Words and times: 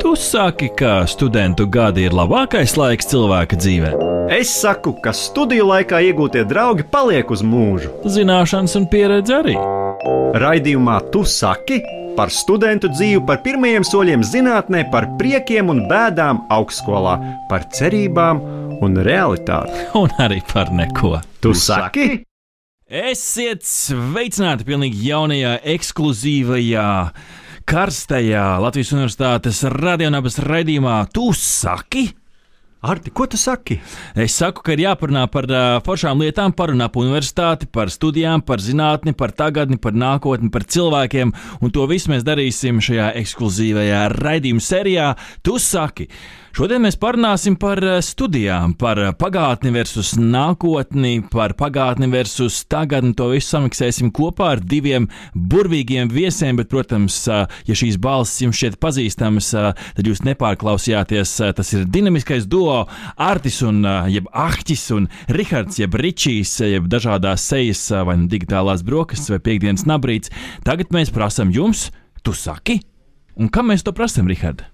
Tu 0.00 0.16
saki, 0.16 0.68
ka 0.78 1.06
studentu 1.06 1.66
gadi 1.66 2.06
ir 2.08 2.14
labākais 2.16 2.72
laiks 2.78 3.10
cilvēka 3.10 3.58
dzīvē. 3.58 3.90
Es 4.32 4.52
saku, 4.62 4.94
ka 5.04 5.12
studiju 5.14 5.66
laikā 5.68 6.00
iegūtie 6.06 6.44
draugi 6.50 6.86
paliek 6.94 7.30
uz 7.34 7.42
mūžu. 7.42 7.90
Zināšanas 8.06 8.78
un 8.78 8.86
pieredze 8.90 9.36
arī. 9.36 9.56
Raidījumā 10.40 11.00
Tu 11.10 11.24
saki 11.26 11.82
par 12.14 12.30
studentu 12.30 12.88
dzīvi, 12.94 13.20
par 13.26 13.42
pirmajiem 13.44 13.86
soļiem 13.90 14.24
zinātnē, 14.24 14.86
par 14.94 15.10
priekiem 15.18 15.74
un 15.74 15.84
bēdām 15.90 16.46
augstskolā, 16.48 17.18
par 17.52 17.68
cerībām 17.74 18.40
un 18.80 18.98
realitāti. 19.04 19.86
Un 20.00 20.10
arī 20.22 20.40
par 20.54 20.72
neko. 20.72 21.18
Tu 21.42 21.54
saki? 21.54 22.08
Esiet 22.90 23.62
sveicināti 23.62 24.64
pilnīgi 24.66 25.04
jaunajā, 25.06 25.52
ekskluzīvajā, 25.76 26.86
karstajā 27.70 28.46
Latvijas 28.58 28.90
Universitātes 28.96 29.60
radionābas 29.76 30.40
raidījumā. 30.42 30.96
Tu 31.14 31.28
saki? 31.38 32.02
Arti, 32.82 33.12
ko 33.14 33.28
tu 33.30 33.38
saki? 33.38 33.76
Es 34.18 34.34
saku, 34.42 34.66
ka 34.66 34.74
ir 34.74 34.82
jāparunā 34.88 35.22
par 35.30 35.46
uh, 35.46 35.78
foršām 35.86 36.26
lietām, 36.26 36.50
parunā 36.50 36.90
par 36.90 37.06
universitāti, 37.06 37.70
par 37.70 37.94
studijām, 37.94 38.42
par 38.42 38.58
zinātni, 38.58 39.14
par 39.14 39.36
tagadni, 39.38 39.78
par 39.78 39.94
nākotni, 39.94 40.50
par 40.50 40.66
cilvēkiem, 40.66 41.30
un 41.62 41.70
to 41.70 41.86
visu 41.86 42.10
mēs 42.10 42.26
darīsim 42.26 42.82
šajā 42.82 43.12
ekskluzīvajā 43.22 44.06
raidījuma 44.18 44.66
sērijā. 44.66 45.12
Tu 45.46 45.60
saki! 45.62 46.10
Šodien 46.50 46.82
mēs 46.82 46.96
parunāsim 46.98 47.54
par 47.62 47.78
eh, 47.78 48.00
studijām, 48.02 48.72
par 48.78 48.98
eh, 48.98 49.12
pagātni 49.14 49.70
versus 49.70 50.16
nākotni, 50.18 51.20
par 51.30 51.52
pagātni 51.54 52.08
versus 52.10 52.64
tagadni. 52.66 53.12
To 53.14 53.28
visu 53.30 53.52
samiksēsim 53.52 54.10
kopā 54.14 54.48
ar 54.56 54.62
diviem 54.72 55.06
burvīgiem 55.34 56.10
viesiem, 56.10 56.58
bet, 56.58 56.66
protams, 56.72 57.20
eh, 57.30 57.44
ja 57.70 57.76
šīs 57.78 58.00
balsis 58.02 58.42
jums 58.42 58.58
šķiet 58.58 58.80
pazīstamas, 58.82 59.52
tad 59.54 60.10
jūs 60.10 60.24
nepārklausījāties. 60.26 61.36
Tas 61.54 61.70
ir 61.76 61.86
dinamiskais 61.86 62.48
duo 62.50 62.80
Artis 63.14 63.60
un 63.66 63.84
jeb 64.10 64.26
Ahtis 64.34 64.88
un 64.96 65.06
Rihards, 65.30 65.78
jeb 65.78 65.94
Ričijs, 66.02 66.56
jeb 66.66 66.90
dažādās 66.90 67.46
sejas 67.46 67.84
vai 68.08 68.18
nu 68.18 68.26
digitālās 68.32 68.82
brokastis 68.86 69.30
vai 69.30 69.38
piekdienas 69.46 69.86
nabrīts. 69.86 70.34
Tagad 70.66 70.90
mēs 70.96 71.14
prasam 71.14 71.54
jums, 71.54 71.88
tu 72.26 72.34
saki, 72.34 72.80
un 73.38 73.54
kam 73.54 73.70
mēs 73.70 73.86
to 73.86 73.94
prasam, 73.94 74.26
Rihards? 74.30 74.66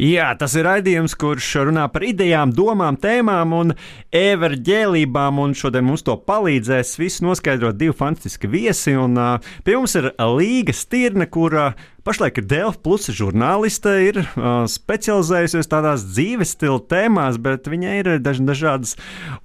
Jā, 0.00 0.30
tas 0.40 0.54
ir 0.56 0.64
raidījums, 0.64 1.12
kurš 1.20 1.46
runā 1.68 1.82
par 1.92 2.06
idejām, 2.08 2.54
domām, 2.56 2.96
tēmām 2.96 3.50
un 3.52 3.72
everģēlībām. 4.16 5.40
Un 5.42 5.52
šodien 5.52 5.84
mums 5.84 6.06
to 6.06 6.14
palīdzēs 6.24 6.94
visu 6.96 7.26
noskaidrot 7.26 7.76
divi 7.76 7.92
fantastiski 7.98 8.48
viesi. 8.48 8.94
Un, 8.96 9.18
uh, 9.20 9.50
pie 9.66 9.76
mums 9.76 9.98
ir 10.00 10.08
Līga 10.38 10.72
Stirne, 10.72 11.28
kura 11.28 11.74
Pašlaik 12.04 12.38
ir 12.40 12.46
Delfa 12.48 12.80
plus 12.80 13.10
žurnāliste, 13.12 13.92
ir 14.08 14.20
uh, 14.22 14.64
specializējusies 14.70 15.68
tādās 15.68 16.06
dzīves 16.08 16.54
stila 16.56 16.80
tēmās, 16.80 17.36
bet 17.42 17.68
viņai 17.68 17.96
ir 17.98 18.10
daž, 18.24 18.40
dažādas 18.48 18.94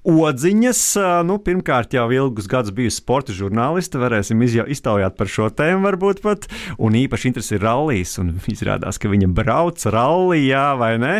odziņas. 0.07 0.83
Uh, 0.99 1.17
nu, 1.27 1.35
pirmkārt, 1.43 1.95
jau 1.97 2.05
ilgus 2.15 2.47
gadus 2.51 2.71
bijusi 2.75 3.01
sporta 3.01 3.35
žurnāliste, 3.35 3.99
varēsim 3.99 4.43
iztaujāt 4.45 5.17
par 5.19 5.31
šo 5.31 5.49
tēmu, 5.51 5.83
varbūt 5.89 6.23
pat. 6.23 6.47
Un 6.79 6.95
īpaši 6.95 7.31
interesi 7.31 7.57
ir 7.57 7.65
rallijas, 7.65 8.15
un 8.23 8.37
izrādās, 8.51 9.01
ka 9.01 9.11
viņa 9.11 9.31
brauc 9.35 9.83
rallijā 9.91 10.69
vai 10.79 10.93
ne. 11.01 11.15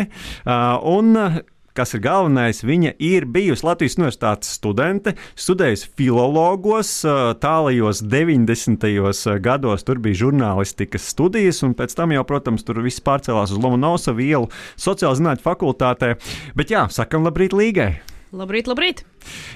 Uh, 0.46 0.78
un, 0.96 1.42
kas 1.76 1.94
ir 1.96 2.02
galvenais, 2.04 2.62
viņa 2.64 2.94
ir 3.02 3.26
bijusi 3.28 3.66
Latvijas 3.66 3.98
Universitātes 4.00 4.54
studente, 4.56 5.14
studējusi 5.38 5.90
filologos, 5.98 6.92
tālajos 7.42 8.02
90. 8.06 8.88
gados 9.44 9.86
tur 9.86 10.00
bija 10.02 10.22
žurnālistikas 10.24 11.10
studijas, 11.12 11.62
un 11.66 11.76
pēc 11.76 11.96
tam 11.98 12.16
jau, 12.16 12.24
protams, 12.28 12.64
tur 12.66 12.80
viss 12.84 13.04
pārcēlās 13.04 13.54
uz 13.54 13.62
Lomonosovu 13.62 14.24
ielu 14.24 14.52
sociālā 14.80 15.16
zinātņu 15.20 15.46
fakultātē. 15.46 16.14
Bet 16.56 16.72
jā, 16.72 16.88
sakam 16.92 17.28
labrīt 17.28 17.56
Līgai! 17.56 18.15
Labrīt, 18.36 18.68
labrīt! 18.68 19.00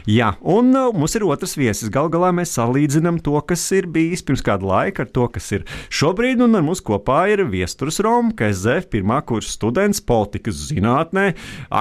Jā, 0.09 0.31
un 0.41 0.73
uh, 0.73 0.89
mums 0.97 1.13
ir 1.19 1.27
otrs 1.29 1.53
viesis. 1.59 1.91
Galu 1.93 2.09
galā 2.15 2.31
mēs 2.33 2.55
salīdzinām 2.57 3.19
to, 3.25 3.37
kas 3.45 3.63
ir 3.77 3.89
bijis 3.93 4.25
pirms 4.25 4.43
kāda 4.47 4.67
laika, 4.67 5.05
ar 5.05 5.13
to, 5.13 5.27
kas 5.35 5.51
ir 5.53 5.67
šobrīd. 5.93 6.41
Un 6.47 6.57
ar 6.57 6.65
mums 6.65 6.81
kopā 6.85 7.21
ir 7.35 7.45
Viestures 7.53 8.01
Roms, 8.05 8.35
ZF 8.61 8.89
pirmā 8.95 9.21
kursa 9.29 9.53
students, 9.53 10.01
politikas 10.01 10.65
zinātnē, 10.71 11.31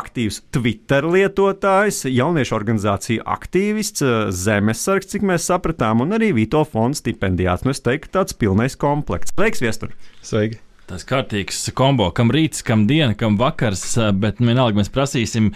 aktīvs 0.02 0.42
Twitter 0.56 1.08
lietotājs, 1.08 2.04
jauniešu 2.12 2.58
organizācija 2.60 3.28
aktīvists, 3.38 4.04
uh, 4.04 4.32
zemesargs, 4.36 5.14
cik 5.16 5.28
mēs 5.32 5.48
sapratām, 5.48 6.04
un 6.04 6.20
arī 6.20 6.34
Vito 6.36 6.66
fonda 6.68 7.00
stipendijāts. 7.00 7.64
Nu, 7.64 7.76
es 7.76 7.84
teiktu, 7.86 8.12
tāds 8.20 8.36
pilnais 8.36 8.76
komplekts. 8.80 9.36
Sveiks, 9.38 9.64
Viestur! 9.64 9.96
Sveiki! 10.20 10.60
Tas 10.90 11.04
kārtīgs 11.06 11.68
kombo, 11.78 12.08
kam 12.18 12.32
rīts, 12.34 12.64
kam 12.66 12.88
diena, 12.90 13.14
kam 13.14 13.36
vakars, 13.38 13.84
bet 14.18 14.40
vienalga 14.42 14.80
mēs 14.80 14.88
prasīsim 14.90 15.52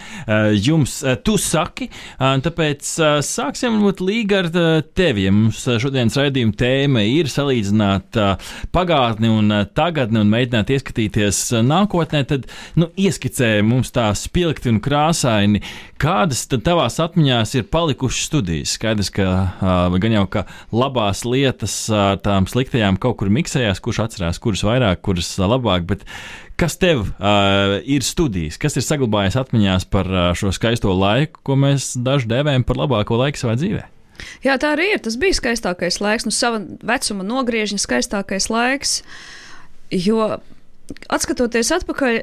jums, 0.62 1.00
tu 1.26 1.34
saki. 1.42 1.88
Tāpēc 2.20 2.90
sāksim 3.26 3.80
būt 3.82 3.98
līga 4.04 4.44
ar 4.44 4.48
tevi. 4.94 5.24
Mums 5.34 5.64
šodienas 5.82 6.14
raidījuma 6.20 6.54
tēma 6.60 7.02
ir 7.10 7.26
salīdzināt 7.32 8.14
pagātni 8.70 9.32
un 9.32 9.50
tagadni 9.74 10.22
un 10.22 10.30
mēģināt 10.30 10.70
ieskatīties 10.76 11.40
nākotnē, 11.66 12.22
tad 12.30 12.46
nu, 12.78 12.92
ieskicē 12.94 13.56
mums 13.66 13.90
tā 13.96 14.06
spilgti 14.14 14.70
un 14.70 14.78
krāsaini, 14.84 15.64
kādas 15.98 16.44
tad 16.46 16.62
tavās 16.68 17.00
atmiņās 17.02 17.56
ir 17.58 17.66
palikušas 17.74 18.30
studijas. 18.30 18.76
Skaidrs, 18.78 19.10
ka 19.18 19.26
gan 19.98 20.14
jau 20.14 20.24
ka 20.30 20.46
labās 20.70 21.26
lietas 21.26 21.74
ar 21.90 22.22
tām 22.22 22.46
sliktajām 22.46 23.02
kaut 23.02 23.18
kur 23.18 23.34
miksējās, 23.34 23.82
kurš 23.82 24.04
atcerās, 24.06 24.38
kuras 24.38 24.62
vairāk, 24.62 25.02
kuras 25.02 25.23
kuras 25.24 25.50
labāk. 25.50 25.86
Bet 25.88 26.04
kas 26.60 26.76
tev 26.78 27.08
uh, 27.08 27.80
ir 27.82 28.04
studijas, 28.04 28.58
kas 28.60 28.76
ir 28.76 28.84
saglabājies 28.86 29.38
atmiņās 29.40 29.88
par 29.90 30.08
uh, 30.10 30.30
šo 30.36 30.52
skaisto 30.54 30.92
laiku, 30.94 31.40
ko 31.42 31.56
mēs 31.56 31.94
daži 31.96 32.30
dēvējam 32.30 32.64
par 32.64 32.80
labāko 32.84 33.18
laiku 33.20 33.40
savā 33.40 33.56
dzīvē? 33.58 33.84
Jā, 34.44 34.56
tā 34.62 34.74
arī 34.76 34.92
ir. 34.94 35.02
Tas 35.02 35.16
bija 35.18 35.34
skaistākais 35.34 35.98
laiks, 36.00 36.26
nu, 36.28 36.32
sava 36.34 36.62
vecuma 36.86 37.26
nogriežņa 37.26 37.80
skaistākais 37.82 38.46
laiks. 38.52 39.00
Jo, 39.90 40.36
atskatoties 41.12 41.72
atpakaļ, 41.74 42.20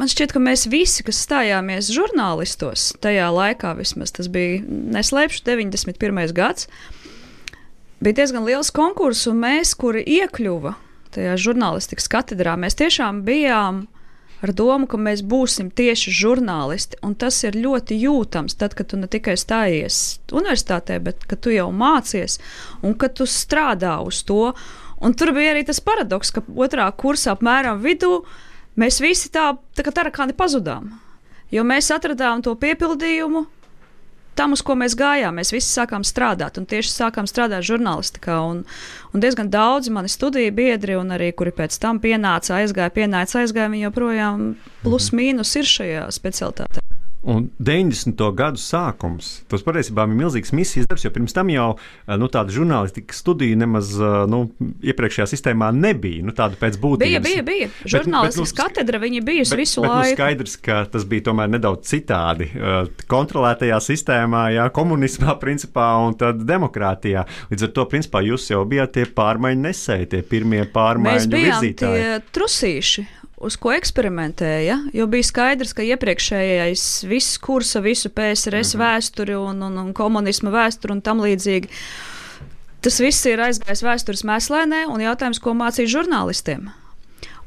man 0.00 0.10
šķiet, 0.10 0.32
ka 0.32 0.42
mēs 0.42 0.64
visi, 0.72 1.04
kas 1.04 1.20
stājāmies 1.26 1.92
žurnālistos, 1.92 2.94
tajā 3.04 3.28
laikā 3.34 3.74
vismaz 3.78 4.14
tas 4.16 4.30
bija 4.32 4.62
neslēpšu 4.64 5.44
91. 5.44 6.32
gads, 6.36 6.70
bija 8.00 8.22
diezgan 8.22 8.48
liels 8.48 8.72
konkurss, 8.74 9.28
un 9.28 9.42
mēs, 9.44 9.76
kuri 9.76 10.06
iekļuva 10.08 10.78
tajā 11.14 11.38
žurnālistikas 11.40 12.08
katedrā, 12.10 12.56
mēs 12.60 12.78
tiešām 12.78 13.22
bijām 13.26 13.84
ar 14.40 14.52
domu, 14.56 14.88
ka 14.88 14.98
mēs 15.00 15.22
būsim 15.26 15.70
tieši 15.76 16.12
žurnālisti. 16.16 17.00
Tas 17.20 17.42
ir 17.44 17.58
ļoti 17.60 17.98
jūtams, 18.00 18.56
tad, 18.60 18.74
kad 18.78 18.90
tu 18.92 19.00
ne 19.00 19.08
tikai 19.10 19.36
stājies 19.40 20.20
universitātē, 20.32 21.00
bet 21.04 21.26
ka 21.28 21.36
tu 21.36 21.52
jau 21.54 21.68
mācies 21.72 22.38
un 22.82 22.96
ka 22.96 23.10
tu 23.12 23.28
strādā 23.28 23.98
uz 24.04 24.22
to. 24.24 24.54
Un 25.00 25.16
tur 25.16 25.32
bija 25.36 25.54
arī 25.54 25.64
tas 25.68 25.80
paradoks, 25.80 26.32
ka 26.36 26.44
otrā 26.56 26.88
kursā 26.92 27.32
apmēram 27.36 27.80
vidū 27.80 28.20
mēs 28.80 29.00
visi 29.00 29.30
tā, 29.32 29.54
tā 29.76 29.84
kā 29.84 29.94
tarakāni 29.96 30.36
pazudām. 30.36 30.92
Jo 31.50 31.64
mēs 31.66 31.88
atradām 31.90 32.44
to 32.44 32.52
piepildījumu, 32.54 33.46
tam, 34.38 34.54
uz 34.56 34.62
ko 34.66 34.76
mēs 34.78 34.96
gājām. 34.98 35.38
Mēs 35.40 35.52
visi 35.54 35.68
sākām 35.70 36.04
strādāt, 36.06 36.60
un 36.60 36.68
tieši 36.70 36.92
sākām 36.92 37.28
strādāt 37.30 37.66
žurnālistikā. 37.68 38.40
Un, 38.50 38.62
un 39.14 39.24
diezgan 39.24 39.50
daudzi 39.52 39.92
mani 39.94 40.10
studiju 40.12 40.52
biedri, 40.56 40.98
un 41.00 41.16
arī 41.16 41.32
kuri 41.36 41.54
pēc 41.56 41.78
tam 41.82 42.02
pienāca, 42.02 42.58
aizgāja, 42.60 42.92
pienāca, 42.94 43.42
aizgāja, 43.42 43.72
viņi 43.72 43.88
joprojām 43.88 44.46
plus 44.84 45.10
mīnus 45.16 45.56
ir 45.60 45.68
šajā 45.68 46.06
specialitātē. 46.14 46.84
Un 47.20 47.50
90. 47.60 48.16
gadu 48.32 48.56
sākums. 48.56 49.42
Tas 49.52 49.60
patiesībā 49.64 50.06
bija 50.08 50.18
milzīgs 50.22 50.54
misijas 50.56 50.86
darbs, 50.88 51.02
jo 51.04 51.10
pirms 51.12 51.34
tam 51.36 51.50
jau 51.52 51.66
eh, 51.76 52.14
nu, 52.16 52.30
tāda 52.32 52.54
žurnālistikas 52.54 53.20
studija 53.20 53.58
nemaz 53.60 53.90
eh, 54.00 54.14
nu, 54.30 54.46
iepriekšējā 54.80 55.26
sistēmā 55.28 55.68
nebija. 55.76 56.24
Nu, 56.24 56.32
tāda 56.36 56.56
pēc 56.60 56.78
būtības. 56.80 57.04
Bija, 57.04 57.20
bija, 57.20 57.44
bija. 57.44 57.68
Žurnālistikas 57.84 58.54
nu, 58.54 58.58
katedra 58.62 59.02
viņa 59.04 59.20
bijusi 59.26 59.52
bet, 59.52 59.60
visu 59.60 59.84
bet, 59.84 59.92
laiku. 59.92 60.08
Nu, 60.08 60.16
skaidrs, 60.16 60.56
ka 60.64 60.80
tas 60.94 61.04
bija 61.12 61.26
tomēr 61.28 61.52
nedaudz 61.52 61.92
citādi. 61.92 62.48
Eh, 62.56 63.04
kontrolētajā 63.12 63.82
sistēmā, 63.84 64.46
jā, 64.56 64.70
komunismā, 64.80 65.36
principā, 65.44 65.90
un 66.06 66.16
tad 66.24 66.40
demokrātijā. 66.48 67.28
Līdz 67.52 67.68
ar 67.68 67.76
to, 67.76 67.88
principā, 67.92 68.24
jūs 68.24 68.48
jau 68.54 68.64
bijāt 68.68 68.96
tie 68.96 69.04
pārmaiņu 69.20 69.66
nesēji, 69.68 70.12
tie 70.16 70.24
pirmie 70.24 70.64
pārmaiņu 70.72 71.20
Mēs 71.20 71.32
bijām 71.36 71.60
vizītāji. 71.60 72.00
tie 72.00 72.32
trusīši 72.32 73.10
uz 73.40 73.56
ko 73.56 73.72
eksperimentēja. 73.74 74.76
Jo 74.96 75.06
bija 75.10 75.26
skaidrs, 75.26 75.72
ka 75.76 75.84
iepriekšējais 75.86 76.86
viss 77.10 77.40
kursa, 77.42 77.82
visu 77.84 78.12
PSRS 78.12 78.76
mhm. 78.76 78.84
vēsturi 78.84 79.38
un, 79.40 79.64
un, 79.66 79.78
un 79.86 79.94
komunisma 79.96 80.52
vēsturi 80.54 80.98
un 80.98 81.04
tam 81.04 81.24
līdzīgi. 81.24 81.72
Tas 82.80 82.96
viss 83.02 83.26
ir 83.28 83.40
aizgājis 83.44 83.84
vēstures 83.84 84.22
mēslēnē, 84.24 84.86
un 84.88 85.02
jautājums, 85.04 85.40
ko 85.42 85.52
mācīt 85.56 85.90
žurnālistiem. 85.92 86.70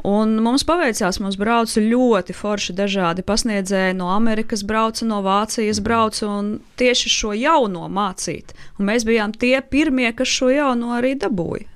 Un 0.04 0.34
mums 0.44 0.66
paveicās, 0.68 1.22
mums 1.24 1.38
brauca 1.40 1.80
ļoti 1.80 2.34
forši 2.36 2.74
dažādi 2.76 3.24
pasniedzēji 3.24 3.96
no 3.96 4.10
Amerikas, 4.12 4.66
brauca 4.68 5.08
no 5.08 5.22
Vācijas, 5.24 5.80
mhm. 5.80 5.86
brauca 5.88 6.30
un 6.30 6.56
tieši 6.82 7.14
šo 7.14 7.34
jauno 7.38 7.88
mācīt. 7.90 8.54
Un 8.78 8.90
mēs 8.92 9.08
bijām 9.08 9.34
tie 9.34 9.56
pirmie, 9.62 10.10
kas 10.18 10.34
šo 10.34 10.52
jauno 10.54 10.98
arī 10.98 11.16
dabūja. 11.22 11.70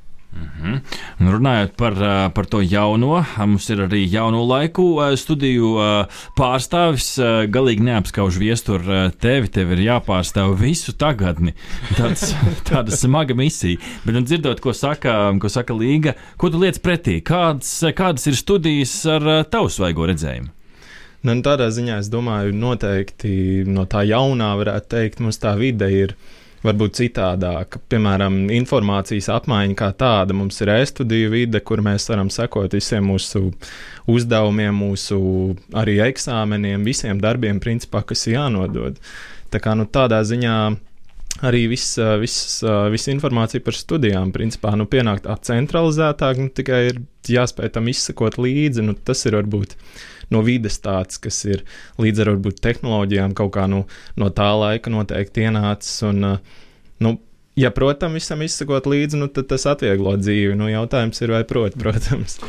-hmm. 0.68 1.24
Un 1.24 1.32
runājot 1.34 1.76
par, 1.78 1.94
par 2.34 2.46
to 2.46 2.62
jauno, 2.62 3.24
mums 3.38 3.70
ir 3.70 3.84
arī 3.88 4.04
jauno 4.12 4.44
laiku 4.46 5.00
studiju 5.16 5.76
pārstāvis. 6.38 7.10
Galīgi 7.50 7.86
neapskauž 7.88 8.38
viestur 8.38 8.82
tevi, 9.20 9.48
tev 9.48 9.72
ir 9.72 9.84
jāpārstāv 9.88 10.58
visu 10.60 10.94
tagadni. 10.94 11.54
Tāds, 11.96 12.34
tāda 12.70 12.92
smaga 12.92 13.34
misija. 13.34 13.78
Bet 14.06 14.16
nu, 14.16 14.22
dzirdot, 14.22 14.60
ko 14.60 14.74
saka, 14.74 15.34
ko 15.40 15.50
saka 15.50 15.74
Līga, 15.74 16.16
ko 16.38 16.50
tu 16.50 16.62
liec 16.62 16.80
pretī? 16.80 17.22
Kādas, 17.22 17.84
kādas 17.96 18.28
ir 18.28 18.36
studijas 18.36 19.06
ar 19.06 19.46
tavu 19.50 19.70
svaigo 19.70 20.08
redzējumu? 20.08 20.54
Nu, 21.26 21.34
tādā 21.44 21.68
ziņā 21.74 21.98
es 22.04 22.10
domāju, 22.14 22.54
noteikti 22.56 23.66
no 23.68 23.88
tā 23.90 24.04
jaunā 24.08 24.54
varētu 24.60 24.92
teikt, 24.94 25.24
mums 25.24 25.42
tā 25.42 25.56
vide 25.60 25.90
ir 25.92 26.14
varbūt 26.66 26.98
citādāka. 27.02 27.82
Piemēram, 27.92 28.48
informācijas 28.56 29.30
apmaiņa 29.34 29.78
kā 29.78 29.92
tāda 30.00 30.36
mums 30.38 30.60
ir 30.64 30.72
e-studiju 30.78 31.32
vide, 31.34 31.62
kur 31.62 31.84
mēs 31.86 32.10
varam 32.12 32.32
sekot 32.34 32.74
visiem 32.78 33.06
mūsu 33.12 33.52
uzdevumiem, 34.10 34.76
mūsu 34.82 35.20
arī 35.78 36.00
eksāmeniem, 36.08 36.86
visiem 36.88 37.22
darbiem, 37.24 37.62
principā, 37.64 38.04
kas 38.08 38.28
ir 38.28 38.38
jānodod. 38.38 39.00
Tā 39.54 39.62
kā 39.64 39.76
nu, 39.78 39.88
tādā 39.88 40.24
ziņā 40.28 40.58
arī 41.48 41.68
viss 41.70 41.98
vis, 42.22 42.38
vis 42.92 43.08
informācija 43.12 43.62
par 43.64 43.78
studijām, 43.78 44.34
principā, 44.36 44.74
nu, 44.80 44.88
pienāk 44.90 45.24
tā 45.28 45.38
centralizētāk, 45.50 46.42
nu, 46.42 46.50
tikai 46.50 46.82
ir 46.92 47.02
jāspēj 47.30 47.76
tam 47.76 47.90
izsekot 47.92 48.40
līdzi. 48.42 48.86
Nu, 48.88 48.98
tas 48.98 49.26
ir 49.30 49.38
varbūt 49.38 49.78
no 50.34 50.42
vides 50.46 50.80
tāds, 50.84 51.20
kas 51.22 51.40
ir 51.48 51.64
līdz 52.02 52.24
ar 52.24 52.34
varbūt 52.36 52.60
tehnoloģijām 52.64 53.36
kaut 53.38 53.54
kā 53.56 53.68
nu, 53.72 53.86
no 54.20 54.30
tā 54.34 54.50
laika 54.60 54.92
noteikti 54.94 55.48
ienācis. 55.48 56.02
Un, 56.10 56.28
nu, 57.04 57.14
ja, 57.60 57.72
protams, 57.76 58.20
visam 58.20 58.44
izsakot 58.46 58.90
līdzi, 58.90 59.22
nu, 59.22 59.30
tad 59.32 59.50
tas 59.54 59.68
atvieglo 59.70 60.18
dzīvi. 60.20 60.58
Nu, 60.60 60.70
jautājums 60.72 61.24
ir, 61.24 61.34
vai 61.38 61.44
prot, 61.48 61.78
protams. 61.82 62.40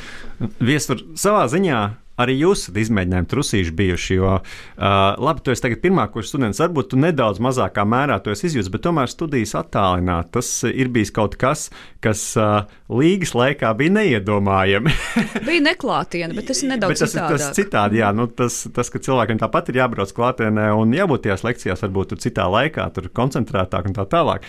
Viestur 0.58 1.04
savā 1.18 1.46
ziņā 1.50 1.82
arī 2.18 2.38
jūs 2.42 2.64
esat 2.66 2.78
izmēģinājumi 2.82 3.30
trusīši 3.30 3.74
bijuši. 3.78 4.16
Jo, 4.18 4.34
uh, 4.40 4.96
labi, 5.22 5.44
tu 5.44 5.52
esi 5.54 5.64
tagad 5.64 5.82
pirmā 5.84 6.08
kursa 6.12 6.34
students, 6.34 6.60
varbūt 6.62 6.92
tu 6.92 7.00
nedaudz 7.00 7.40
mazākā 7.44 7.84
mērā 7.88 8.18
to 8.24 8.34
esi 8.34 8.48
izjūtis, 8.50 8.70
bet 8.74 8.84
tomēr 8.86 9.10
studijas 9.12 9.54
attālināt. 9.58 10.32
Tas 10.34 10.50
ir 10.68 10.90
bijis 10.94 11.12
kaut 11.14 11.38
kas, 11.40 11.68
kas 12.04 12.24
uh, 12.40 12.66
līgas 12.90 13.34
laikā 13.38 13.70
bija 13.78 13.94
neiedomājami. 14.00 14.94
bija 15.48 15.64
neklātienē, 15.70 16.34
bet 16.38 16.50
tas 16.50 16.64
ir 16.64 16.72
nedaudz 16.74 16.94
bet 16.94 17.04
tas, 17.04 17.14
citādāk. 17.14 17.38
tas 17.38 17.60
citādi. 17.60 18.02
Jā, 18.02 18.12
nu, 18.16 18.28
tas, 18.40 18.60
tas, 18.74 18.92
ka 18.92 19.02
cilvēkiem 19.04 19.40
tāpat 19.42 19.72
ir 19.72 19.82
jābrauc 19.82 20.12
klātienē 20.16 20.70
un 20.76 20.94
jābūt 20.96 21.26
tajās 21.26 21.46
lekcijās, 21.46 21.86
varbūt 21.86 22.14
tur 22.14 22.22
citā 22.26 22.48
laikā, 22.50 22.90
tur 22.96 23.10
koncentrētāk 23.14 23.90
un 23.90 23.98
tā 23.98 24.08
tālāk. 24.10 24.46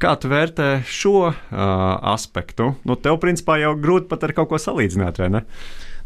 Kā 0.00 0.12
tu 0.20 0.28
vērtē 0.28 0.82
šo 0.84 1.30
uh, 1.30 1.36
aspektu? 2.12 2.74
Nu, 2.84 2.98
tev, 3.00 3.16
principā, 3.22 3.56
jau 3.62 3.72
grūti 3.80 4.10
pat 4.10 4.26
ar 4.26 4.34
kaut 4.36 4.50
ko 4.50 4.60
salīdzināt, 4.60 5.22
vai 5.22 5.30
ne? 5.38 5.46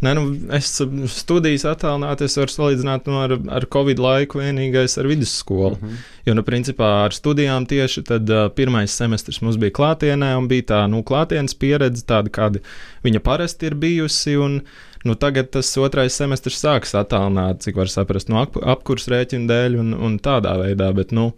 Nē, 0.03 0.15
nu, 0.19 0.25
es 0.57 0.73
studijas 1.15 1.65
attālināti, 1.71 2.27
es 2.27 2.37
varu 2.39 2.53
salīdzināt 2.53 3.07
nu, 3.11 3.19
ar, 3.23 3.37
ar 3.59 3.67
Covid 3.73 4.01
laiku 4.03 4.41
vienīgais 4.43 4.99
ar 5.01 5.09
vidusskolu. 5.11 5.77
Mm 5.77 5.89
-hmm. 5.89 6.03
Jo, 6.27 6.35
nu, 6.35 6.43
principā 6.43 6.91
ar 7.05 7.13
studijām 7.13 7.67
tieši 7.67 8.03
tad 8.03 8.31
uh, 8.31 8.49
pirmais 8.55 8.97
semestris 8.97 9.41
mums 9.41 9.57
bija 9.57 9.71
klātienē 9.71 10.35
un 10.39 10.49
bija 10.49 10.63
tā, 10.63 10.81
nu, 10.91 11.03
klātienes 11.03 11.55
pieredze 11.55 12.05
tāda, 12.05 12.31
kāda 12.31 12.59
viņa 13.05 13.21
parasti 13.21 13.67
ir 13.67 13.75
bijusi. 13.75 14.37
Un, 14.37 14.61
nu, 15.05 15.15
tagad 15.15 15.51
tas 15.51 15.77
otrais 15.77 16.17
semestris 16.17 16.65
sākas 16.65 16.95
attālināt, 16.95 17.61
cik 17.61 17.77
var 17.77 17.89
saprast, 17.89 18.29
no 18.29 18.41
ap, 18.43 18.57
apkurs 18.57 19.09
rēķina 19.09 19.47
dēļ 19.51 19.77
un, 19.81 19.95
un 19.95 20.19
tādā 20.19 20.57
veidā. 20.59 20.93
Bet, 20.97 21.13
nu, 21.13 21.33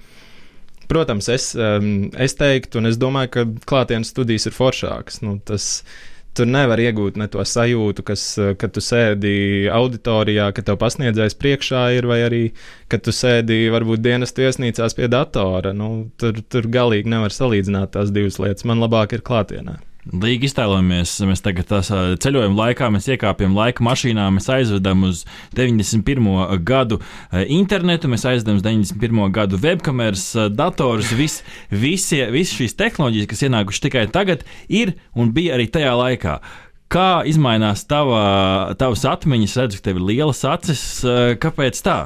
protams, 0.89 1.29
es, 1.29 1.55
um, 1.55 2.11
es 2.15 2.35
teiktu, 2.39 2.79
un 2.79 2.87
es 2.87 2.99
domāju, 2.99 3.31
ka 3.31 3.47
klātienes 3.67 4.15
studijas 4.15 4.47
ir 4.47 4.53
foršākas. 4.53 5.23
Nu, 5.27 5.41
tas, 5.45 5.85
tur 6.37 6.49
nevar 6.51 6.81
iegūt 6.83 7.19
ne 7.21 7.29
to 7.33 7.45
sajūtu, 7.47 8.05
kas, 8.07 8.25
kad 8.61 8.75
tu 8.77 8.83
sēdi 8.85 9.67
auditorijā, 9.73 10.51
ka 10.57 10.65
tev 10.67 10.79
pasniedzējs 10.83 11.39
priekšā 11.41 11.83
ir, 11.97 12.09
vai 12.11 12.21
arī, 12.27 12.43
kad 12.93 13.05
tu 13.07 13.15
sēdi 13.15 13.67
varbūt 13.75 14.05
dienas 14.05 14.37
viesnīcās 14.37 14.97
pie 14.99 15.11
datora. 15.13 15.75
Nu, 15.77 16.09
tur, 16.21 16.41
tur 16.53 16.71
galīgi 16.73 17.13
nevar 17.13 17.35
salīdzināt 17.35 17.97
tās 17.97 18.15
divas 18.15 18.41
lietas. 18.43 18.69
Man 18.69 18.83
labāk 18.85 19.17
ir 19.17 19.25
klātienē. 19.27 19.79
Līgi 20.07 20.47
iztēlojamies, 20.47 21.17
mēs 21.27 21.41
tagad 21.43 21.73
ceļojam 22.23 22.55
laikā, 22.55 22.87
mēs 22.95 23.09
iekāpjam 23.11 23.57
laika 23.59 23.83
mašīnā, 23.83 24.29
mēs 24.37 24.45
aizvedam 24.55 25.03
uz 25.09 25.25
91. 25.59 26.61
gadu 26.63 27.01
internetu, 27.51 28.07
mēs 28.13 28.23
aizvedam 28.31 28.61
uz 28.61 28.63
91. 28.63 29.25
gadu 29.35 29.59
webkameras, 29.59 30.29
datorus, 30.55 31.11
vis, 31.19 31.41
visi, 31.75 32.21
visi 32.31 32.61
šīs 32.61 32.79
tehnoloģijas, 32.79 33.31
kas 33.33 33.43
ienākušas 33.49 33.83
tikai 33.89 34.05
tagad, 34.15 34.45
ir 34.71 34.95
un 35.19 35.33
bija 35.35 35.57
arī 35.57 35.67
tajā 35.75 35.97
laikā. 35.99 36.37
Kā 36.87 37.25
izmainās 37.27 37.83
tava, 37.91 38.23
tavas 38.79 39.03
atmiņas? 39.11 39.57
Redzu, 39.59 39.81
ka 39.81 39.89
tev 39.89 39.99
ir 39.99 40.07
lielas 40.13 40.45
acis. 40.47 40.85
Kāpēc 41.43 41.83
tā? 41.83 41.97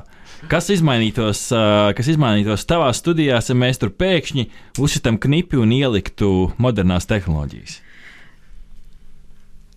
Kas 0.48 0.70
izmainītos, 0.72 1.50
kas 2.00 2.08
izmainītos 2.08 2.64
tavā 2.64 2.88
studijā, 2.96 3.44
ja 3.44 3.60
mēs 3.60 3.84
tur 3.84 3.92
pēkšņi 3.92 4.48
uzsitam 4.80 5.20
knipi 5.20 5.60
un 5.60 5.76
ieliktu 5.76 6.32
modernās 6.56 7.04
tehnoloģijas? 7.12 7.82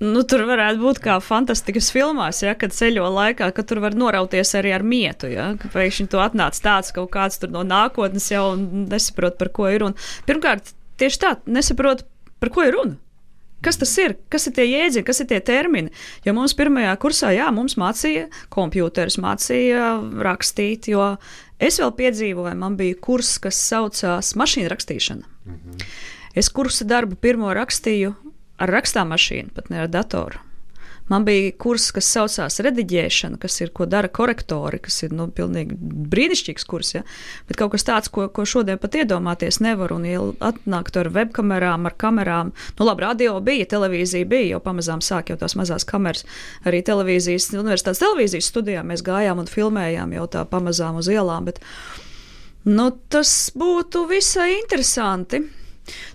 Nu, 0.04 0.24
tur 0.28 0.44
varētu 0.50 0.82
būt 0.82 1.00
kā 1.04 1.16
fantastikas 1.24 1.88
filmās, 1.94 2.42
ja, 2.44 2.56
kad 2.60 2.74
ceļo 2.76 3.06
laikā, 3.14 3.48
ka 3.56 3.64
tur 3.68 3.80
var 3.84 3.96
norauties 3.96 4.52
arī 4.60 4.74
ar 4.76 4.84
mietu. 4.84 5.30
Ja, 5.32 5.54
pēkšņi 5.62 6.10
tu 6.12 6.20
atnāc 6.20 6.60
tāds 6.64 6.92
kaut 6.96 7.12
kāds 7.14 7.40
no 7.48 7.64
nākotnes 7.68 8.28
jau 8.34 8.50
un 8.56 8.88
nesaprot, 8.92 9.38
par 9.40 9.54
ko 9.56 9.70
ir 9.72 9.84
runa. 9.86 10.10
Pirmkārt, 10.28 10.74
tieši 11.00 11.22
tā, 11.24 11.34
nesaprot, 11.48 12.04
par 12.44 12.52
ko 12.54 12.68
ir 12.68 12.76
runa. 12.76 13.00
Kas 13.64 13.80
tas 13.80 13.94
ir? 14.02 14.18
Kas 14.28 14.50
ir 14.50 14.58
tie 14.58 14.66
jēdzieni, 14.68 15.06
kas 15.08 15.22
ir 15.24 15.30
tie 15.30 15.40
termini? 15.40 15.94
Jo 16.26 16.34
mums 16.36 16.52
pirmajā 16.60 16.98
kursā, 17.00 17.30
jā, 17.32 17.48
mums 17.56 17.78
mācīja 17.80 18.26
kompjuters, 18.52 19.16
mācīja 19.24 19.94
rakstīt, 20.26 20.90
jo 20.92 21.14
es 21.64 21.80
vēl 21.80 21.94
piedzīvoju, 22.02 22.58
man 22.60 22.76
bija 22.80 23.00
kurs, 23.00 23.38
kas 23.40 23.62
saucās 23.70 24.34
mašīna 24.36 24.74
rakstīšana. 24.74 25.24
Mm 25.48 25.56
-hmm. 25.56 25.88
Es 26.36 26.50
kursa 26.50 26.84
darbu 26.84 27.16
pirmo 27.16 27.54
rakstīju 27.54 28.14
ar 28.62 28.74
rakstāmašīnu, 28.78 29.54
pat 29.56 29.70
ne 29.74 29.86
ar 29.86 29.92
datoru. 29.92 30.42
Man 31.08 31.26
bija 31.26 31.52
kurs, 31.60 31.90
kas 31.92 32.08
saucās 32.14 32.62
rediģēšana, 32.64 33.36
kas 33.42 33.58
ir, 33.60 33.74
ko 33.76 33.84
dara 33.92 34.08
korektori, 34.08 34.80
kas 34.86 35.02
ir 35.04 35.12
nu, 35.12 35.26
pilnīgi 35.36 35.76
brīnišķīgs 36.14 36.64
kurs. 36.70 36.94
Ja? 36.96 37.02
Bet 37.50 37.58
kaut 37.60 37.74
kas 37.74 37.84
tāds, 37.84 38.12
ko, 38.14 38.30
ko 38.32 38.46
šodien 38.48 38.80
pat 38.80 38.96
iedomāties 38.96 39.60
nevar. 39.64 39.92
Un, 39.98 40.08
ja 40.08 40.22
atnākt 40.48 40.96
ar 41.00 41.10
webkamerām, 41.12 41.90
ar 41.90 41.98
kamerām, 42.00 42.54
nu 42.80 42.88
labi, 42.88 43.04
radio 43.04 43.36
bija, 43.44 43.68
televīzija 43.74 44.30
bija, 44.32 44.54
jau 44.54 44.62
pamazām 44.64 45.04
sāk 45.04 45.34
jau 45.34 45.38
tās 45.42 45.58
mazās 45.60 45.84
kameras. 45.90 46.24
Arī 46.64 46.80
televīzijas, 46.88 47.50
universitātes 47.58 48.00
televīzijas 48.00 48.48
studijā 48.54 48.86
mēs 48.88 49.04
gājām 49.04 49.44
un 49.44 49.52
filmējām 49.52 50.16
jau 50.16 50.30
tā 50.38 50.46
pamazām 50.48 51.02
uz 51.04 51.12
ielām. 51.12 51.52
Bet, 51.52 51.60
nu, 52.64 52.88
tas 53.12 53.52
būtu 53.60 54.08
visai 54.14 54.54
interesanti. 54.62 55.44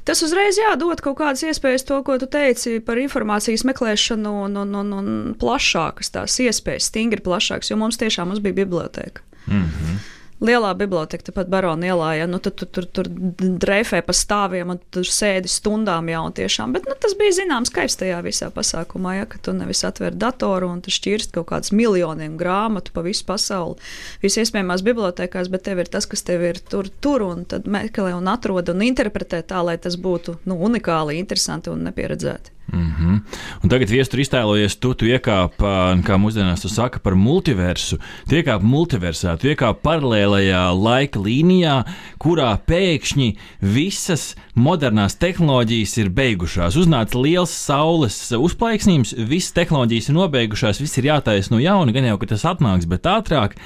Tas 0.08 0.22
uzreiz 0.24 0.56
jādod 0.56 1.00
kaut 1.04 1.18
kādas 1.18 1.44
iespējas, 1.44 1.84
to, 1.84 2.00
ko 2.02 2.16
tu 2.18 2.26
teici 2.30 2.78
par 2.84 3.00
informācijas 3.00 3.66
meklēšanu, 3.68 4.34
un, 4.48 4.56
un, 4.64 4.76
un, 4.82 4.92
un 5.00 5.10
plašākas 5.38 6.14
tās 6.14 6.38
iespējas, 6.40 6.88
stingri 6.88 7.20
plašākas, 7.24 7.72
jo 7.72 7.80
mums 7.80 8.00
tiešām 8.00 8.32
mums 8.32 8.40
bija 8.44 8.62
biblioteka. 8.64 9.24
Mm 9.46 9.64
-hmm 9.64 10.17
lielā 10.44 10.70
biblioteka, 10.78 11.28
tepat 11.28 11.48
Barona 11.50 11.88
ielā, 11.90 12.08
ja 12.20 12.26
nu, 12.30 12.38
tad 12.42 12.56
tu 12.60 12.66
tur, 12.70 12.86
tur, 12.86 13.08
dreifē 13.10 14.00
pa 14.06 14.14
stāviem 14.14 14.70
un 14.74 14.80
tur 14.94 15.08
sēdi 15.08 15.50
stundām 15.50 16.10
jau 16.12 16.24
tiešām. 16.38 16.74
Bet 16.76 16.86
nu, 16.88 16.94
tas 17.00 17.16
bija 17.18 17.34
zināms 17.40 17.72
skaips 17.72 17.98
tajā 17.98 18.20
visā 18.26 18.50
pasākumā, 18.54 19.18
ja 19.18 19.28
ka 19.30 19.40
tu 19.42 19.54
nevis 19.56 19.82
atver 19.88 20.14
datoru 20.14 20.70
un 20.70 20.82
tu 20.84 20.94
šķirst 20.94 21.34
kaut 21.34 21.50
kādus 21.50 21.74
miljoniem 21.74 22.36
grāmatu 22.40 22.94
pa 22.94 23.02
visu 23.06 23.26
pasauli, 23.28 23.78
visas 24.22 24.46
iespējamās 24.46 24.84
bibliotekās, 24.86 25.50
bet 25.52 25.66
tev 25.66 25.82
ir 25.82 25.90
tas, 25.90 26.06
kas 26.06 26.22
tev 26.26 26.46
ir 26.46 26.62
tur, 26.70 26.90
tur 27.02 27.26
un 27.26 27.42
tad 27.48 27.66
meklē 27.66 28.14
un 28.18 28.30
atrod 28.30 28.70
un 28.70 28.86
interpretē 28.86 29.42
tā, 29.42 29.64
lai 29.66 29.78
tas 29.82 29.98
būtu 29.98 30.38
nu, 30.46 30.60
unikāli, 30.68 31.18
interesanti 31.18 31.72
un 31.72 31.82
nepieredzēti. 31.88 32.57
Mm 32.72 32.94
-hmm. 32.98 33.20
Un 33.62 33.68
tagad 33.68 33.88
viestur 33.88 34.20
iztēlojies, 34.20 34.76
tu, 34.76 34.94
tu 34.94 35.06
iekāp, 35.06 35.56
kā 36.04 36.16
mūsdienās 36.20 36.60
tu 36.60 36.68
saka, 36.68 36.98
par 36.98 37.14
multiversu. 37.14 37.98
Tu 38.28 38.34
iekāp 38.34 38.62
multiversā, 38.62 39.38
tu 39.38 39.48
iekāp 39.48 39.80
paralēlajā 39.82 40.82
laika 40.82 41.18
līnijā, 41.18 41.84
kurā 42.18 42.58
pēkšņi 42.66 43.36
visas 43.60 44.36
modernās 44.54 45.16
tehnoloģijas 45.16 45.96
ir 45.98 46.10
beigušās. 46.10 46.76
Uznāca 46.76 47.22
liels 47.22 47.50
saules 47.66 48.32
uzplaiksnījums, 48.32 49.14
visas 49.16 49.52
tehnoloģijas 49.52 50.08
ir 50.08 50.14
nobeigušās, 50.14 50.80
viss 50.80 50.98
ir 50.98 51.04
jātaisa 51.04 51.50
no 51.50 51.58
jauna, 51.58 51.92
gan 51.92 52.04
jau, 52.04 52.18
ka 52.18 52.26
tas 52.26 52.44
atnāks, 52.44 52.86
bet 52.86 53.02
ātrāk. 53.02 53.56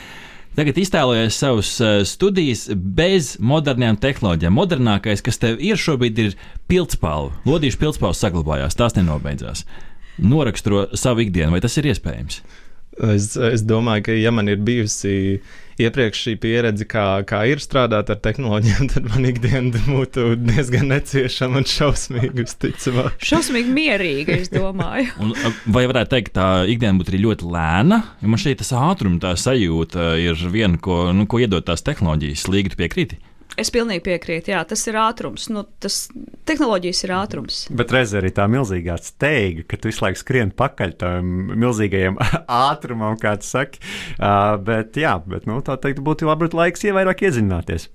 Tagad 0.52 0.76
iztēlojies 0.76 1.36
savus 1.40 1.68
uh, 1.80 2.02
studijas 2.04 2.66
bez 2.74 3.38
modernām 3.40 3.96
tehnoloģijām. 4.00 4.52
Modernākais, 4.52 5.24
kas 5.24 5.40
tev 5.40 5.62
ir 5.64 5.80
šobrīd, 5.80 6.18
ir 6.20 6.34
pildspalva. 6.68 7.38
Lodīšu 7.48 7.80
pildspalva 7.80 8.18
saglabājās, 8.18 8.76
tās 8.76 8.98
nenobeidzās. 8.98 9.64
Noraksturo 10.20 10.90
savu 10.92 11.24
ikdienu, 11.24 11.54
vai 11.54 11.62
tas 11.64 11.78
ir 11.80 11.88
iespējams? 11.88 12.42
Es, 13.00 13.32
es 13.36 13.62
domāju, 13.64 14.04
ka, 14.08 14.14
ja 14.20 14.32
man 14.34 14.50
ir 14.52 14.60
bijusi 14.60 15.40
iepriekš 15.80 16.20
šī 16.26 16.34
pieredze, 16.42 16.84
kā, 16.88 17.22
kā 17.28 17.42
ir 17.48 17.62
strādāt 17.62 18.10
ar 18.12 18.18
tehnoloģijām, 18.22 18.88
tad 18.92 19.08
man 19.08 19.26
ikdiena 19.30 19.82
būtu 19.86 20.34
diezgan 20.42 20.90
neciešama 20.92 21.62
un 21.62 21.68
šausmīga, 21.68 22.34
visticamāk. 22.42 23.16
Šausmīgi 23.32 23.72
mierīga, 23.72 24.36
es 24.44 24.52
domāju. 24.52 25.08
Un, 25.24 25.34
vai 25.72 25.86
varētu 25.90 26.14
teikt, 26.14 26.32
ka 26.32 26.38
tā 26.38 26.48
ikdiena 26.72 27.00
būtu 27.00 27.14
arī 27.14 27.24
ļoti 27.24 27.50
lēna? 27.56 28.02
Jo 28.20 28.32
man 28.34 28.44
šeit 28.44 28.60
tas 28.62 28.74
ātrums, 28.76 29.22
tā 29.24 29.34
sajūta 29.40 30.12
ir 30.20 30.46
viena, 30.52 30.80
ko, 30.82 31.06
nu, 31.16 31.26
ko 31.30 31.40
iedod 31.42 31.64
tās 31.68 31.84
tehnoloģijas. 31.88 32.48
Līga, 32.52 32.74
tu 32.74 32.82
piekrīti? 32.84 33.22
Es 33.60 33.68
pilnīgi 33.72 34.00
piekrītu, 34.06 34.52
jā, 34.54 34.62
tas 34.68 34.82
ir 34.88 34.96
ātrums. 35.00 35.48
Nu, 35.52 35.64
tas 35.82 36.06
tehnoloģijas 36.48 37.02
ir 37.04 37.14
ātrums. 37.16 37.58
Bet 37.74 37.92
reizē 37.92 38.22
arī 38.22 38.32
tā 38.34 38.46
milzīgā 38.50 38.96
steiga, 39.02 39.66
ka 39.68 39.78
tu 39.80 39.90
visu 39.90 40.04
laiku 40.06 40.22
skrien 40.22 40.52
pakaļ 40.56 40.94
tam 41.02 41.32
milzīgajam 41.60 42.16
ātrumam, 42.70 43.18
kā 43.20 43.36
tu 43.40 43.48
saki. 43.48 43.82
Uh, 44.16 44.56
bet, 44.64 44.96
jā, 45.00 45.18
bet 45.28 45.48
nu, 45.50 45.60
tā 45.64 45.76
teikt, 45.82 46.00
būtu 46.04 46.30
labi 46.30 46.48
laiks 46.56 46.86
ievērāk 46.88 47.26
iedzināties. 47.28 47.90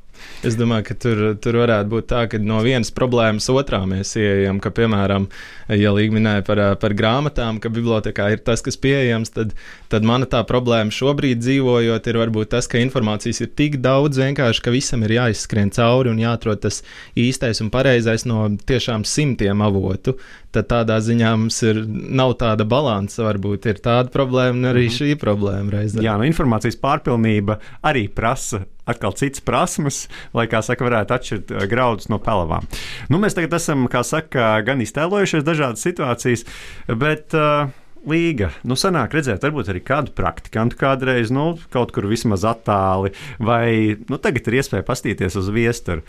Es 0.45 0.53
domāju, 0.57 0.85
ka 0.91 0.95
tur, 1.01 1.21
tur 1.41 1.57
varētu 1.63 1.89
būt 1.89 2.07
tā, 2.11 2.23
ka 2.29 2.37
no 2.37 2.59
vienas 2.65 2.91
problēmas 2.93 3.49
otrā 3.49 3.79
mēs 3.89 4.13
ieejam, 4.19 4.59
ka, 4.61 4.69
piemēram, 4.75 5.25
ja 5.73 5.93
Līga 5.95 6.13
minēja 6.13 6.43
par, 6.45 6.61
par 6.81 6.93
grāmatām, 6.97 7.57
ka 7.63 7.71
bibliotekā 7.73 8.29
ir 8.35 8.43
tas, 8.45 8.61
kas 8.65 8.77
pieejams, 8.77 9.33
tad, 9.33 9.55
tad 9.89 10.05
mana 10.05 10.29
tā 10.29 10.43
problēma 10.47 10.93
šobrīd 10.93 11.41
dzīvojot 11.41 12.11
ir 12.11 12.21
varbūt 12.21 12.53
tas, 12.53 12.69
ka 12.69 12.81
informācijas 12.83 13.41
ir 13.43 13.51
tik 13.57 13.79
daudz 13.81 14.21
vienkārši, 14.21 14.63
ka 14.63 14.75
visam 14.75 15.07
ir 15.07 15.17
jāizskrien 15.17 15.73
cauri 15.73 16.13
un 16.13 16.21
jāatrod 16.21 16.61
tas 16.67 16.83
īstais 17.17 17.63
un 17.65 17.73
pareizais 17.73 18.27
no 18.29 18.45
tiešām 18.69 19.07
simtiem 19.09 19.65
avotu. 19.65 20.19
Tad 20.53 20.69
tādā 20.69 21.01
ziņā 21.03 21.33
mums 21.37 21.57
ir, 21.65 21.81
nav 21.87 22.37
tāda 22.39 22.65
balansa, 22.65 23.25
varbūt 23.25 23.67
ir 23.73 23.81
tāda 23.83 24.13
problēma 24.13 24.55
un 24.55 24.71
arī 24.71 24.87
mm 24.87 24.93
-hmm. 24.93 24.97
šī 25.01 25.19
problēma 25.21 25.75
reizē. 25.79 26.01
Jā, 26.01 26.17
no 26.17 26.29
informācijas 26.29 26.79
pārpilnība 26.81 27.59
arī 27.83 28.07
prasa 28.07 28.63
atkal 28.89 29.15
citas 29.17 29.43
prasmes, 29.45 30.05
lai, 30.37 30.47
kā 30.51 30.61
saka, 30.65 30.87
varētu 30.87 31.17
atšķirt 31.17 31.51
eh, 31.55 31.65
graudus 31.71 32.09
no 32.11 32.21
pelavām. 32.23 32.67
Nu, 33.11 33.19
mēs 33.21 33.37
tagad 33.37 33.57
esam, 33.59 33.87
kā 33.91 34.03
saka, 34.07 34.55
gan 34.67 34.83
iztēlojušies 34.83 35.45
dažādas 35.47 35.85
situācijas, 35.87 36.47
bet. 36.93 37.35
Uh, 37.37 37.75
Līga, 38.07 38.51
nu, 38.63 38.77
sanāk 38.79 39.11
redzēt, 39.17 39.41
varbūt 39.43 39.67
arī 39.73 39.81
kādu 39.83 40.13
praktikantu 40.15 40.77
kādreiz, 40.79 41.31
nu, 41.33 41.57
kaut 41.73 41.89
kur 41.91 42.05
vismaz 42.07 42.45
attāli, 42.47 43.09
vai, 43.35 43.97
nu, 44.07 44.19
tagad 44.21 44.47
ir 44.47 44.59
iespēja 44.61 44.85
pastīties 44.87 45.35
uz 45.41 45.49
viesturu. 45.51 46.05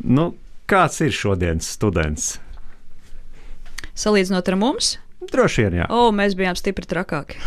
Nu, 0.00 0.30
kāds 0.70 1.02
ir 1.04 1.12
šodienas 1.12 1.68
students? 1.74 2.30
Salīdzinot 3.92 4.48
ar 4.48 4.56
mums, 4.62 4.94
Droši 5.30 5.66
vien, 5.66 5.76
jā. 5.82 5.86
O, 5.92 6.10
mēs 6.14 6.34
bijām 6.38 6.56
stipri 6.58 6.88
trakāki. 6.88 7.38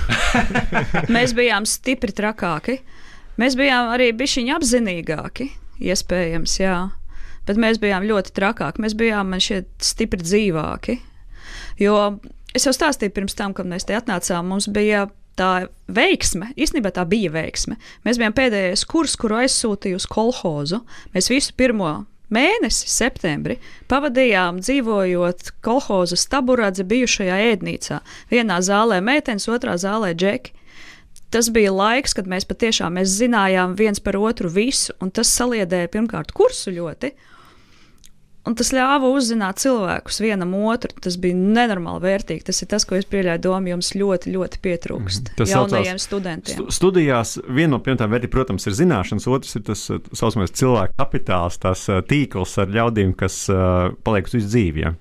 mēs 1.15 1.33
bijām 1.35 1.67
stipri 1.67 2.15
trakāki. 2.15 2.79
Mēs 3.41 3.57
bijām 3.59 3.91
arī 3.91 4.11
bišķiņi 4.15 4.53
apzinīgāki, 4.55 5.49
iespējams, 5.83 6.55
jā. 6.61 6.77
Bet 7.45 7.59
mēs 7.61 7.77
bijām 7.81 8.07
ļoti 8.07 8.33
trakāki. 8.35 8.81
Mēs 8.81 8.95
bijām, 8.97 9.33
man 9.33 9.43
šķiet, 9.43 9.67
stipri 9.83 10.23
dzīvāki. 10.23 10.97
Jo 11.81 11.99
es 12.55 12.65
jau 12.65 12.73
stāstīju 12.73 13.13
pirms 13.13 13.37
tam, 13.37 13.53
kad 13.53 13.67
mēs 13.69 13.85
te 13.85 13.97
atnācām, 13.97 14.47
mums 14.49 14.69
bija 14.71 15.05
tā 15.35 15.67
veiksme, 15.91 16.53
īstenībā 16.55 16.93
tā 16.95 17.03
bija 17.11 17.33
veiksme. 17.33 17.75
Mēs 18.07 18.19
bijām 18.21 18.35
pēdējais 18.35 18.85
kurs, 18.87 19.17
kuru 19.19 19.41
aizsūtīju 19.43 19.99
uz 19.99 20.07
kolhozu. 20.07 20.79
Mēs 21.13 21.27
visu 21.29 21.51
pirmo 21.59 22.05
mēnesi, 22.33 22.87
septembrī, 22.89 23.59
pavadījām 23.91 24.63
dzīvojot 24.63 25.51
kolhoza 25.65 26.17
staburadze 26.17 26.87
bijušajā 26.87 27.41
ēdnīcā. 27.51 27.99
Vienā 28.31 28.61
zālē 28.65 29.01
meitenes, 29.03 29.49
otrā 29.51 29.75
zālē 29.81 30.15
džeki 30.15 30.55
tas 31.35 31.51
bija 31.51 31.73
laiks, 31.75 32.15
kad 32.15 32.29
mēs 32.31 32.47
patiešām 32.47 32.95
mēs 32.95 33.11
zinājām 33.19 33.75
viens 33.79 33.99
par 33.99 34.15
otru 34.19 34.51
visu, 34.51 34.95
un 35.03 35.11
tas 35.11 35.31
saliedēja 35.35 35.91
pirmkārt 35.91 36.31
kursu 36.35 36.71
ļoti. 36.75 37.11
Un 38.45 38.53
tas 38.53 38.69
ļāva 38.69 39.07
uzzināt 39.09 39.57
cilvēkus 39.63 40.19
vienam 40.21 40.51
otru. 40.69 40.93
Tas 41.01 41.15
bija 41.17 41.33
nenormāli 41.33 42.03
vērtīgi. 42.03 42.43
Tas 42.45 42.61
ir 42.61 42.69
tas, 42.69 42.85
ko 42.85 42.93
es 42.99 43.07
pieļauju, 43.09 43.41
domu 43.41 43.71
jums 43.71 43.89
ļoti, 43.97 44.33
ļoti 44.35 44.59
pietrūkst. 44.61 45.31
Tas 45.39 45.49
jaunajiem 45.49 45.97
studentiem. 46.01 46.59
Stu 46.59 46.75
studijās 46.77 47.39
viena 47.47 47.73
no 47.73 47.79
pirmām 47.81 48.13
vērtībām, 48.13 48.35
protams, 48.35 48.67
ir 48.69 48.77
zināšanas, 48.77 49.25
otrs 49.33 49.57
ir 49.57 49.65
tas 49.65 49.87
tā 49.89 50.19
saucamais 50.21 50.53
cilvēku 50.61 50.93
kapitāls, 51.01 51.57
tas 51.65 51.87
tīkls 52.05 52.53
ar 52.61 52.69
ļaudīm, 52.77 53.15
kas 53.17 53.47
uh, 53.49 53.89
paliek 54.05 54.29
uz 54.29 54.37
visu 54.37 54.51
dzīvi. 54.53 54.85
Ja? 54.85 54.93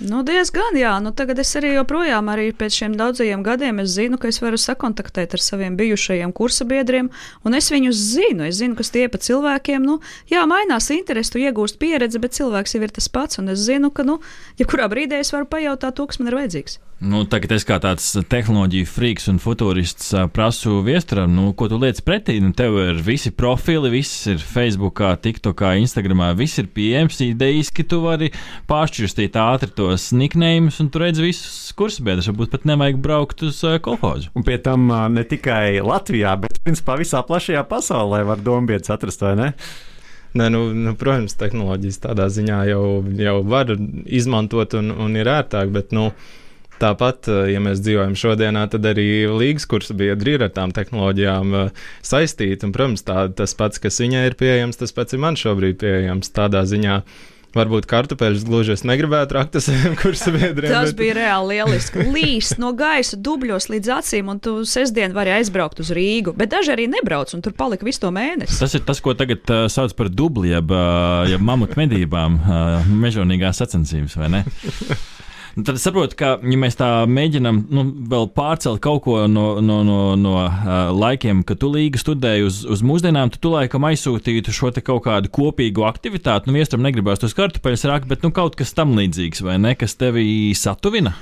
Nu, 0.00 0.22
diezgan, 0.24 0.78
jā. 0.80 0.94
Nu, 1.04 1.10
tagad 1.12 1.42
es 1.42 1.50
arī 1.58 1.74
joprojām, 1.74 2.30
arī 2.32 2.46
pēc 2.56 2.78
šiem 2.78 2.94
daudzajiem 2.96 3.42
gadiem, 3.44 3.82
zinu, 3.84 4.16
ka 4.16 4.30
es 4.32 4.40
varu 4.40 4.56
sakontaktēt 4.56 5.36
ar 5.36 5.44
saviem 5.44 5.76
bijušajiem 5.76 6.32
kursabiedriem, 6.32 7.10
un 7.44 7.58
es 7.58 7.68
viņus 7.68 8.00
zinu. 8.14 8.46
Es 8.48 8.62
zinu, 8.62 8.78
kas 8.78 8.94
tie 8.94 9.06
pa 9.12 9.20
cilvēkiem, 9.20 9.84
nu, 9.84 9.98
jā, 10.32 10.46
mainās 10.48 10.88
interesi, 10.96 11.34
tu 11.34 11.44
iegūst 11.44 11.76
pieredzi, 11.82 12.22
bet 12.22 12.38
cilvēks 12.38 12.78
jau 12.78 12.80
ir 12.86 12.96
tas 12.96 13.12
pats, 13.12 13.42
un 13.42 13.52
es 13.52 13.60
zinu, 13.68 13.92
ka, 13.92 14.08
nu, 14.08 14.22
jebkurā 14.60 14.88
brīdī 14.88 15.20
es 15.20 15.34
varu 15.36 15.50
pajautāt 15.52 16.00
to, 16.00 16.08
kas 16.08 16.22
man 16.22 16.32
ir 16.32 16.40
vajadzīgs. 16.40 16.80
Nu, 17.00 17.22
tagad 17.24 17.54
es 17.56 17.64
kā 17.64 17.78
tāds 17.80 18.10
tehnoloģiju 18.28 18.84
freaks 18.84 19.24
un 19.32 19.38
futurists 19.40 20.10
prasu 20.36 20.82
viesturam, 20.84 21.30
nu, 21.32 21.46
ko 21.56 21.64
tu 21.72 21.78
liec 21.80 22.02
pretī. 22.04 22.34
Nu, 22.44 22.50
tev 22.52 22.74
ir 22.76 22.98
visi 23.00 23.30
profili, 23.32 23.88
viss 23.94 24.26
ir 24.28 24.42
Facebook, 24.44 25.00
TikTok, 25.24 25.62
Instagram, 25.80 26.20
viss 26.36 26.60
ir 26.60 26.66
pieejams. 26.68 27.22
Idejas, 27.24 27.70
ka 27.72 27.86
tu 27.88 28.02
vari 28.04 28.28
pāršķirstīt 28.68 29.38
ātri 29.40 29.72
tos 29.78 30.10
niknējumus, 30.12 30.82
un 30.84 30.90
tu 30.92 31.00
redz 31.00 31.22
visus 31.24 31.70
kursabiedrus. 31.78 32.28
Varbūt 32.28 32.52
pat 32.52 32.66
nevajag 32.68 33.00
braukt 33.00 33.46
uz 33.48 33.62
uh, 33.64 33.78
kolhozu. 33.80 34.28
Un 34.36 34.44
pie 34.44 34.58
tam 34.60 34.84
uh, 34.92 35.06
ne 35.08 35.24
tikai 35.24 35.80
Latvijā, 35.80 36.34
bet 36.42 36.60
principā 36.66 36.98
visā 37.00 37.22
plašajā 37.24 37.62
pasaulē 37.70 38.26
var 38.28 38.44
dombiedz 38.44 38.92
atrast, 38.92 39.24
vai 39.24 39.32
ne? 39.40 39.48
Nē, 40.36 40.50
nu, 40.52 40.66
nu, 40.76 40.92
protams, 41.00 41.32
tehnoloģijas 41.40 42.02
tādā 42.04 42.28
ziņā 42.28 42.60
jau, 42.74 42.84
jau 43.24 43.38
var 43.48 43.72
izmantot 44.04 44.76
un, 44.76 44.92
un 45.08 45.16
ir 45.16 45.32
ērtāk, 45.32 45.72
bet, 45.72 45.96
nu, 45.96 46.10
Tāpat, 46.80 47.28
eh, 47.28 47.50
ja 47.54 47.62
mēs 47.62 47.82
dzīvojam 47.84 48.16
šodienā, 48.18 48.66
tad 48.72 48.86
arī 48.88 49.08
līgas 49.28 49.66
kursa 49.70 49.96
biedri 49.96 50.38
ir 50.38 50.46
ar 50.46 50.54
tām 50.56 50.72
tehnoloģijām 50.76 51.58
eh, 51.58 51.82
saistīti. 52.06 52.64
Un, 52.66 52.76
protams, 52.76 53.04
tā, 53.06 53.26
tas 53.36 53.56
pats, 53.58 53.82
kas 53.82 54.00
viņai 54.00 54.30
ir 54.30 54.38
pieejams, 54.40 54.80
tas 54.80 54.96
pats 54.96 55.16
ir 55.16 55.20
man 55.22 55.36
šobrīd 55.40 55.80
pieejams. 55.82 56.32
Tādā 56.36 56.64
ziņā 56.68 57.02
Varbūt 57.50 57.88
kartupeļus 57.90 58.44
gluži 58.46 58.76
es 58.76 58.84
negribētu 58.86 59.34
rakt 59.34 59.56
ar 59.58 59.62
saviem 59.64 59.96
kursabiedriem. 60.02 60.70
Tas 60.70 60.92
bet... 60.92 60.98
bija 61.00 61.16
reāli 61.18 61.56
lieliski. 61.56 62.04
Līst 62.14 62.60
no 62.62 62.70
gaisa 62.78 63.18
dubļos 63.18 63.66
līdz 63.72 63.90
acīm, 63.96 64.30
un 64.30 64.38
tu 64.42 64.60
sestdien 64.68 65.14
vari 65.16 65.34
aizbraukt 65.34 65.82
uz 65.82 65.90
Rīgu. 65.96 66.36
Bet 66.38 66.52
daži 66.54 66.76
arī 66.76 66.86
nebrauc, 66.90 67.34
un 67.34 67.42
tur 67.42 67.56
palika 67.58 67.86
visu 67.86 68.04
to 68.04 68.12
mēnesi. 68.14 68.60
Tas 68.62 68.78
ir 68.78 68.86
tas, 68.86 69.02
ko 69.02 69.16
tagad 69.18 69.50
uh, 69.50 69.64
sauc 69.72 69.96
par 69.98 70.12
dubli, 70.14 70.52
jeb, 70.54 70.70
uh, 70.70 71.26
jeb 71.30 71.42
mamutu 71.42 71.80
medībām, 71.80 72.38
uh, 72.38 72.92
mežonīgās 73.02 73.64
sacensības, 73.64 74.14
vai 74.20 74.30
ne? 74.38 74.44
Nu, 75.56 75.64
tad 75.66 75.78
es 75.78 75.82
saprotu, 75.82 76.14
ka, 76.18 76.34
ja 76.46 76.58
mēs 76.60 76.76
tā 76.78 76.88
mēģinām 77.10 77.56
nu, 77.74 77.84
vēl 78.10 78.28
pārcelt 78.36 78.78
kaut 78.84 79.02
ko 79.06 79.16
no, 79.30 79.46
no, 79.64 79.80
no, 79.86 79.98
no 80.18 80.34
uh, 80.44 80.90
laikiem, 80.94 81.42
kad 81.46 81.58
tu 81.62 81.72
līga 81.72 81.98
studēji 81.98 82.46
uz, 82.46 82.60
uz 82.70 82.84
mūsdienām, 82.86 83.32
tad 83.34 83.42
tu 83.42 83.50
laikam 83.54 83.88
aizsūtītu 83.88 84.54
šo 84.54 84.70
kaut 84.78 85.02
kādu 85.08 85.32
kopīgu 85.34 85.82
aktivitāti. 85.88 86.46
Nu, 86.46 86.54
viestram 86.58 86.84
negribās 86.86 87.22
tos 87.22 87.34
kartupeļus 87.38 87.88
rakt, 87.90 88.06
bet 88.10 88.22
nu, 88.22 88.30
kaut 88.34 88.54
kas 88.58 88.76
tam 88.76 88.94
līdzīgs, 88.98 89.42
vai 89.46 89.58
ne, 89.58 89.74
kas 89.78 89.98
tevi 89.98 90.54
satuvina? 90.54 91.16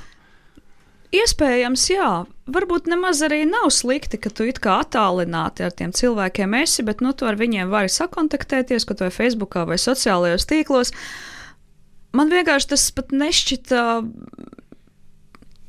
Iespējams, 1.16 1.86
jā. 1.88 2.10
Varbūt 2.52 2.90
nemaz 2.92 3.22
arī 3.24 3.46
nav 3.48 3.70
slikti, 3.72 4.20
ka 4.20 4.28
tu 4.28 4.44
it 4.44 4.60
kā 4.60 4.82
attālināti 4.82 5.64
ar 5.64 5.72
tiem 5.72 5.94
cilvēkiem 5.96 6.52
esi, 6.60 6.84
bet 6.84 7.00
nu, 7.00 7.14
tu 7.16 7.24
ar 7.24 7.40
viņiem 7.40 7.72
vari 7.72 7.88
sakontaktēties, 7.88 8.84
kaut 8.84 9.00
vai 9.06 9.08
Facebookā 9.14 9.64
vai 9.70 9.80
sociālajos 9.80 10.44
tīklos. 10.52 10.92
Uh, 10.92 11.37
man 12.16 12.32
vienkārši 12.32 12.72
tas 12.72 12.88
pat 12.94 13.12
nešķita, 13.12 13.84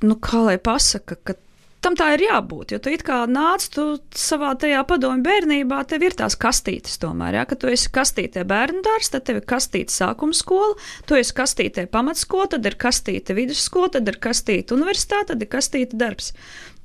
nu, 0.06 0.18
kā 0.24 0.44
lai 0.46 0.58
pasaka, 0.62 1.18
ka 1.20 1.36
tam 1.84 1.96
tā 2.00 2.12
ir 2.16 2.26
jābūt. 2.28 2.74
Jo 2.74 2.80
tu 2.84 2.94
kā 3.06 3.20
nāc, 3.30 3.68
tu 3.74 3.86
savā 4.16 4.52
tajā 4.60 4.82
padomju 4.88 5.24
bērnībā, 5.26 5.82
tev 5.90 6.06
ir 6.08 6.18
tās 6.20 6.36
kastītes 6.40 7.00
tomēr. 7.02 7.40
Ja? 7.40 7.46
Kad 7.50 7.64
tu 7.64 7.72
esi 7.72 7.92
kastītē 7.96 8.46
bērnu 8.48 8.84
dārsts, 8.86 9.14
tad 9.16 9.28
tev 9.30 9.42
ir 9.42 9.48
kastīte 9.50 9.94
sākuma 9.94 10.36
skola, 10.36 10.76
tu 11.08 11.18
esi 11.20 11.36
kastītē 11.36 11.88
pamatskola, 11.92 12.52
tad 12.56 12.68
ir 12.68 12.80
kastīte 12.80 13.38
vidusskola, 13.38 13.94
tad 13.96 14.12
ir 14.12 14.20
kastīte 14.22 14.76
universitāte, 14.76 15.34
tad 15.34 15.46
ir 15.46 15.52
kastīte 15.52 16.00
darbs. 16.00 16.34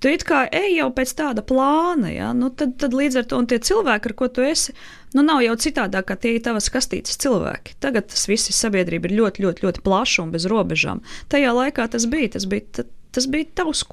Tu 0.05 0.13
kā 0.21 0.43
ej 0.53 0.75
jau 0.77 0.91
pēc 0.93 1.15
tāda 1.17 1.41
plāna, 1.47 2.11
ja? 2.13 2.33
nu, 2.37 2.51
tad, 2.53 2.75
tad 2.77 2.93
līdz 2.93 3.23
ar 3.23 3.29
to 3.31 3.39
tie 3.49 3.59
cilvēki, 3.65 4.11
ar 4.11 4.15
ko 4.19 4.29
tu 4.29 4.45
esi, 4.45 4.75
nu, 5.17 5.25
nav 5.25 5.41
jau 5.47 5.55
citādāk, 5.65 6.11
kā 6.11 6.19
tie 6.21 6.35
ir 6.37 6.45
tavas 6.45 6.69
kastītes 6.69 7.17
cilvēki. 7.25 7.79
Tagad 7.81 8.11
tas 8.13 8.29
viss 8.29 8.53
sabiedrība 8.53 9.09
ir 9.09 9.17
ļoti, 9.23 9.47
ļoti, 9.47 9.65
ļoti 9.65 9.85
plaša 9.87 10.27
un 10.27 10.35
bez 10.35 10.45
robežām. 10.51 11.01
Tajā 11.33 11.57
laikā 11.57 11.89
tas 11.95 12.05
bija, 12.11 12.35
tas 12.37 12.45
bija, 12.51 12.85
tas 13.17 13.31
bija 13.33 13.49
tavs 13.63 13.87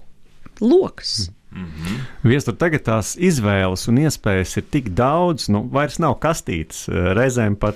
lokus. 0.62 1.32
Mm 1.52 1.66
-hmm. 1.66 1.96
Viestur, 2.24 2.56
tagad 2.56 2.84
tās 2.88 3.18
izvēles 3.20 3.88
un 3.92 3.98
iespējas 3.98 4.58
ir 4.58 4.64
tik 4.72 4.90
daudz, 4.96 5.50
nu, 5.50 5.66
vairs 5.72 5.98
nav 6.00 6.14
kastītes. 6.24 6.86
Reizēm 7.18 7.58
pat 7.60 7.76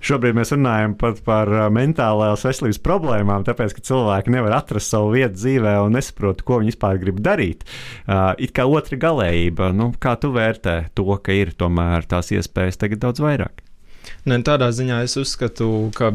šobrīd 0.00 0.34
mēs 0.34 0.50
runājam 0.50 0.96
pat 0.98 1.20
par 1.24 1.48
mentālās 1.70 2.44
veselības 2.44 2.78
problēmām, 2.78 3.44
tāpēc, 3.46 3.74
ka 3.74 3.80
cilvēki 3.80 4.30
nevar 4.30 4.52
atrast 4.52 4.90
savu 4.90 5.10
vietu 5.10 5.34
dzīvē 5.34 5.76
un 5.84 5.92
nesaprot, 5.92 6.42
ko 6.42 6.58
viņi 6.58 6.72
vispār 6.74 6.98
grib 6.98 7.20
darīt. 7.20 7.62
It 8.38 8.52
kā 8.52 8.66
otra 8.66 8.96
galējība, 8.96 9.72
nu, 9.72 9.92
kā 10.00 10.16
tu 10.16 10.32
vērtē 10.32 10.88
to, 10.94 11.16
ka 11.22 11.32
ir 11.32 11.52
tomēr 11.52 12.06
tās 12.06 12.32
iespējas 12.32 12.76
tagad 12.76 12.98
daudz 12.98 13.20
vairāk? 13.20 13.62
Ne, 14.24 14.42
tādā 14.42 14.72
ziņā 14.72 15.02
es 15.04 15.16
uzskatu, 15.16 15.90
ka 15.94 16.12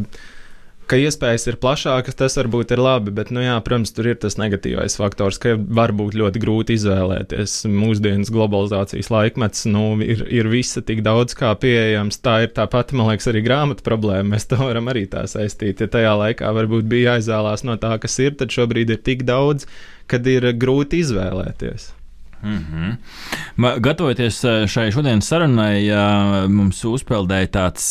ka 0.90 0.98
iespējas 1.00 1.46
ir 1.52 1.58
plašākas, 1.62 2.18
tas 2.18 2.38
varbūt 2.40 2.74
ir 2.74 2.82
labi, 2.82 3.14
bet, 3.16 3.30
nu, 3.36 3.44
jā, 3.44 3.56
protams, 3.66 3.92
tur 3.96 4.10
ir 4.10 4.18
tas 4.22 4.40
negatīvais 4.42 4.98
faktors, 5.00 5.38
ka 5.42 5.54
var 5.58 5.94
būt 5.98 6.18
ļoti 6.20 6.42
grūti 6.42 6.78
izvēlēties. 6.80 7.60
Mūsdienas 7.70 8.32
globalizācijas 8.34 9.12
laikmets, 9.14 9.68
nu, 9.70 9.86
ir, 10.06 10.26
ir 10.34 10.50
visa 10.52 10.84
tik 10.86 11.04
daudz 11.06 11.38
kā 11.38 11.54
pieejams. 11.62 12.22
Tā 12.26 12.40
ir 12.48 12.54
tā 12.58 12.66
pati, 12.72 12.98
man 12.98 13.12
liekas, 13.12 13.30
arī 13.32 13.44
grāmatu 13.46 13.86
problēma. 13.86 14.34
Mēs 14.34 14.50
to 14.50 14.60
varam 14.62 14.90
arī 14.92 15.06
tā 15.12 15.26
saistīt. 15.30 15.84
Ja 15.84 15.92
tajā 15.92 16.16
laikā 16.24 16.50
varbūt 16.58 16.90
bija 16.90 17.16
jāizvēlās 17.16 17.66
no 17.70 17.78
tā, 17.82 17.96
kas 18.02 18.20
ir, 18.24 18.36
tad 18.40 18.54
šobrīd 18.56 18.96
ir 18.96 19.06
tik 19.06 19.26
daudz, 19.30 19.70
kad 20.10 20.26
ir 20.28 20.52
grūti 20.58 21.04
izvēlēties. 21.06 21.94
Mm 22.44 22.66
-hmm. 23.58 23.80
Gatavoties 23.80 24.44
eh, 24.44 24.68
šai 24.68 24.92
šodienas 24.92 25.28
sarunai, 25.28 25.90
mums 26.48 26.84
uzpeldēja 26.86 27.48
tāds 27.48 27.88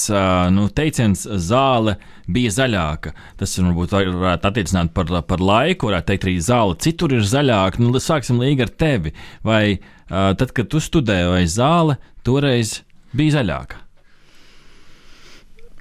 nu, 0.51 0.69
teiciens, 0.69 1.27
zāle 1.27 1.97
bija 2.27 2.51
zaļāka. 2.51 3.13
Tas 3.37 3.59
varbūt 3.59 3.93
varētu 3.93 4.49
attiecināt 4.49 4.93
par, 4.95 5.23
par 5.23 5.41
laiku, 5.41 5.87
varētu 5.87 6.07
teikt, 6.07 6.25
arī 6.25 6.39
zāle 6.41 6.77
citur 6.79 7.13
ir 7.13 7.21
zaļāka. 7.23 7.79
Nu, 7.79 7.93
sāksim 7.93 8.41
līdzi 8.41 8.63
ar 8.63 8.69
tevi. 8.69 9.13
Vai 9.45 9.79
tad, 10.09 10.53
kad 10.53 10.69
tu 10.69 10.81
studēji, 10.81 11.29
vai 11.29 11.45
zāle 11.47 11.97
toreiz 12.23 12.83
bija 13.13 13.43
zaļāka? 13.43 13.75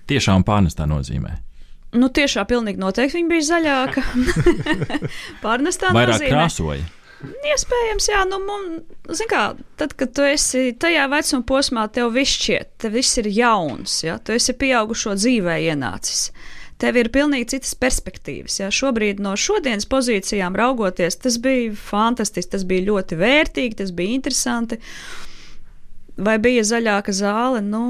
Tiešām 0.07 0.43
pārnestā 0.43 0.86
nozīmē. 0.88 1.47
Nu, 1.95 2.09
tiešām 2.12 2.47
pilnīgi 2.47 2.81
noteikti 2.81 3.17
viņa 3.17 3.29
bija 3.31 3.45
zaļāka. 3.47 4.03
pārnestā 5.45 5.91
Vairāk 5.95 6.17
nozīmē. 6.17 6.31
krāsoja. 6.33 6.86
Iespējams, 7.25 8.07
jā, 8.12 8.19
nu, 8.29 8.38
mums, 8.45 9.21
kā, 9.29 9.41
tad, 9.79 9.95
kad 9.97 10.12
tu 10.13 10.25
esi 10.27 10.69
tajā 10.77 11.07
vecuma 11.09 11.45
posmā, 11.50 11.88
tev 11.89 12.12
viss 12.13 12.38
šķiet, 12.38 12.75
tev 12.83 12.93
viss 12.93 13.17
ir 13.17 13.29
jauns, 13.33 14.03
ja 14.05 14.19
tu 14.21 14.36
esi 14.36 14.53
pieaugušo 14.53 15.15
dzīvē 15.17 15.57
ienācis. 15.71 16.27
Tev 16.77 17.00
ir 17.01 17.09
pilnīgi 17.09 17.55
citas 17.55 17.74
perspektīvas. 17.81 18.59
Ja? 18.59 18.69
Šobrīd, 18.69 19.21
no 19.24 19.33
šodienas 19.33 19.88
pozīcijām 19.89 20.53
raugoties, 20.59 21.17
tas 21.24 21.39
bija 21.41 21.74
fantastiski, 21.74 22.51
tas 22.53 22.67
bija 22.69 22.86
ļoti 22.91 23.17
vērtīgi, 23.17 23.79
tas 23.79 23.93
bija 23.97 24.13
interesanti. 24.13 24.77
Vai 26.21 26.38
bija 26.41 26.62
zaļāka 26.69 27.15
zāle? 27.17 27.63
Nu, 27.65 27.81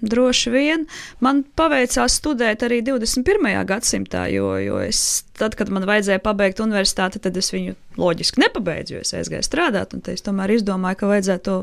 Droši 0.00 0.52
vien 0.54 0.86
man 1.24 1.42
paveicās 1.58 2.18
studēt 2.20 2.62
arī 2.66 2.80
21. 2.86 3.50
gadsimtā, 3.66 4.28
jo, 4.30 4.52
jo 4.62 4.78
es, 4.84 5.24
tad, 5.38 5.56
kad 5.58 5.72
man 5.74 5.88
vajadzēja 5.88 6.22
pabeigt 6.22 6.62
universitāti, 6.62 7.22
tad 7.22 7.36
es 7.40 7.50
viņu 7.54 7.74
loģiski 7.98 8.44
nepabeidzu, 8.44 8.94
jo 8.94 9.02
es 9.02 9.14
aizgāju 9.18 9.46
strādāt. 9.46 9.96
Es 10.12 10.22
tomēr 10.26 10.54
izdomāju, 10.54 11.00
ka 11.00 11.12
vajadzētu 11.12 11.46
to 11.48 11.58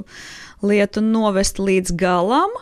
lietu 0.68 1.04
novest 1.06 1.62
līdz 1.64 1.96
galam. 2.00 2.56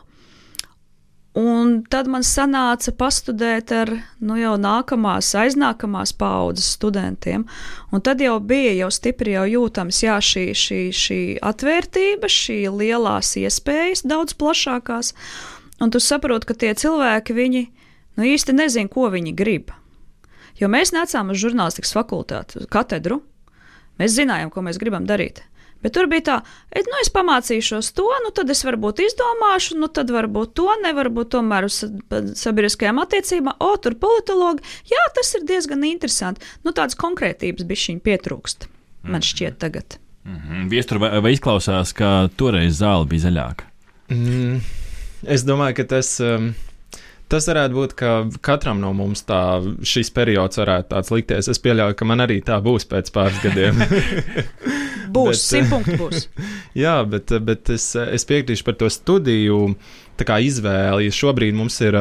Un 1.34 1.80
tad 1.90 2.06
man 2.14 2.22
sanāca 2.22 2.92
pastudēt 2.94 3.72
ar 3.74 3.90
nu, 4.22 4.36
jau 4.38 4.52
nākamās, 4.62 5.32
aiznākamās 5.34 6.12
paudzes 6.14 6.68
studentiem. 6.76 7.48
Un 7.90 8.04
tad 8.06 8.22
jau 8.22 8.36
bija 8.38 8.76
jau 8.84 8.92
stipri 8.94 9.34
jau 9.34 9.48
jūtams 9.50 10.04
jā, 10.06 10.20
šī, 10.22 10.44
šī, 10.54 10.82
šī 10.94 11.20
atvērtība, 11.42 12.30
šī 12.30 12.60
lielās 12.70 13.34
iespējas, 13.42 14.06
daudz 14.06 14.38
plašākās. 14.38 15.10
Un 15.84 15.92
tu 15.92 16.00
saproti, 16.00 16.48
ka 16.48 16.56
tie 16.56 16.72
cilvēki, 16.80 17.36
viņi 17.36 17.64
nu, 18.16 18.28
īsti 18.28 18.56
nezina, 18.56 18.92
ko 18.92 19.10
viņi 19.12 19.34
grib. 19.36 19.74
Jo 20.60 20.70
mēs 20.72 20.94
nācām 20.96 21.34
uz 21.34 21.42
žurnālistikas 21.42 21.96
fakultāti, 21.98 22.62
uz 22.62 22.70
katedru. 22.72 23.20
Mēs 24.00 24.16
zinājām, 24.16 24.52
ko 24.54 24.64
mēs 24.66 24.80
gribam 24.82 25.04
darīt. 25.10 25.44
Bet 25.84 25.98
tur 25.98 26.08
bija 26.08 26.24
tā, 26.24 26.36
et, 26.72 26.88
nu, 26.88 26.96
es 27.04 27.10
pamācīšos 27.12 27.90
to, 27.98 28.06
nu, 28.24 28.32
tad 28.36 28.52
es 28.54 28.64
varbūt 28.64 29.02
izdomāšu, 29.04 29.76
nu, 29.82 29.90
tad 29.92 30.14
varbūt 30.16 30.54
to, 30.56 30.70
nevarbūt 30.86 31.34
tomēr 31.36 31.68
uz 31.68 31.82
sabiedriskajām 32.40 33.02
attiecībām, 33.04 33.58
o, 33.60 33.74
tur 33.84 33.98
politologi. 34.00 34.64
Jā, 34.88 35.02
tas 35.18 35.34
ir 35.36 35.44
diezgan 35.50 35.84
interesanti. 35.90 36.46
Nu, 36.64 36.72
tādas 36.72 36.96
konkrētības 37.00 37.68
bija 37.68 37.84
šī 37.84 37.98
pietrūkst, 38.06 38.70
man 39.10 39.20
mhm. 39.20 39.28
šķiet, 39.34 39.60
tagad. 39.60 40.00
Mm 40.24 40.40
-hmm. 40.40 40.70
Viestur 40.72 41.02
vai, 41.04 41.20
vai 41.20 41.34
izklausās, 41.36 41.92
ka 41.94 42.30
toreiz 42.40 42.80
zāle 42.80 43.04
bija 43.06 43.28
zaļāka? 43.28 43.68
Mm. 44.08 44.62
Es 45.28 45.48
domāju, 45.48 45.82
ka 45.82 45.90
tas. 45.96 46.16
Um, 46.24 46.54
Tas 47.34 47.48
varētu 47.50 47.74
būt, 47.74 47.94
ka 47.98 48.10
katram 48.46 48.78
no 48.84 48.92
mums 48.94 49.24
tā, 49.26 49.58
šis 49.88 50.12
periods 50.14 50.60
varētu 50.60 50.92
tāds 50.92 51.10
likties. 51.10 51.50
Es 51.50 51.62
pieļauju, 51.64 51.96
ka 51.98 52.06
man 52.06 52.22
arī 52.22 52.38
tā 52.46 52.60
būs 52.62 52.86
pēc 52.92 53.10
pāris 53.16 53.40
gadiem. 53.42 53.80
būs, 55.16 55.42
simt 55.42 55.72
punkti 55.72 55.98
būs. 55.98 56.28
jā, 56.84 57.00
bet, 57.10 57.34
bet 57.42 57.74
es, 57.74 57.88
es 57.98 58.28
piekrītu 58.30 58.68
par 58.68 58.78
to 58.78 58.92
studiju 58.94 59.74
izvēli. 60.22 61.10
Šobrīd 61.10 61.58
mums 61.58 61.80
ir, 61.82 61.98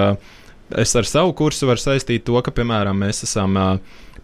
es 0.84 0.96
ar 1.00 1.08
savu 1.08 1.32
kursu 1.38 1.70
varu 1.70 1.80
saistīt 1.80 2.26
to, 2.28 2.36
ka, 2.44 2.52
piemēram, 2.52 3.00
mēs 3.06 3.24
esam 3.24 3.56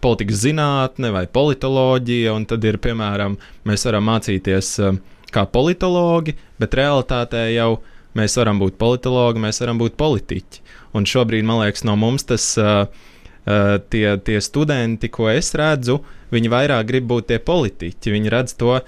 politikas 0.03 0.43
zinātne 0.45 1.09
vai 1.15 1.25
politoloģija, 1.25 2.37
un 2.37 2.45
tad 2.45 2.69
ir, 2.69 2.77
piemēram, 2.77 3.39
mēs 3.65 3.89
varam 3.89 4.11
mācīties 4.13 4.75
kā 5.33 5.49
politologi, 5.49 6.37
bet 6.61 6.77
realitātē 6.77 7.49
jau 7.55 7.79
ir 7.79 7.97
Mēs 8.17 8.37
varam 8.39 8.61
būt 8.61 8.79
politologi, 8.81 9.41
mēs 9.43 9.61
varam 9.61 9.81
būt 9.81 9.97
politiķi. 9.99 10.63
Un 10.97 11.05
šobrīd, 11.05 11.45
man 11.45 11.61
liekas, 11.61 11.85
no 11.85 11.93
mums 11.99 12.25
tas 12.29 12.45
uh, 12.57 12.87
uh, 12.89 13.75
tie, 13.93 14.05
tie 14.25 14.39
studenti, 14.41 15.11
ko 15.13 15.29
es 15.29 15.53
redzu, 15.57 15.99
viņi 16.33 16.51
vairāk 16.51 16.87
grib 16.89 17.09
būt 17.09 17.29
tie 17.29 17.37
politiķi. 17.43 18.15
Viņi 18.15 18.33
redz 18.33 18.55
to 18.57 18.75
uh, 18.79 18.85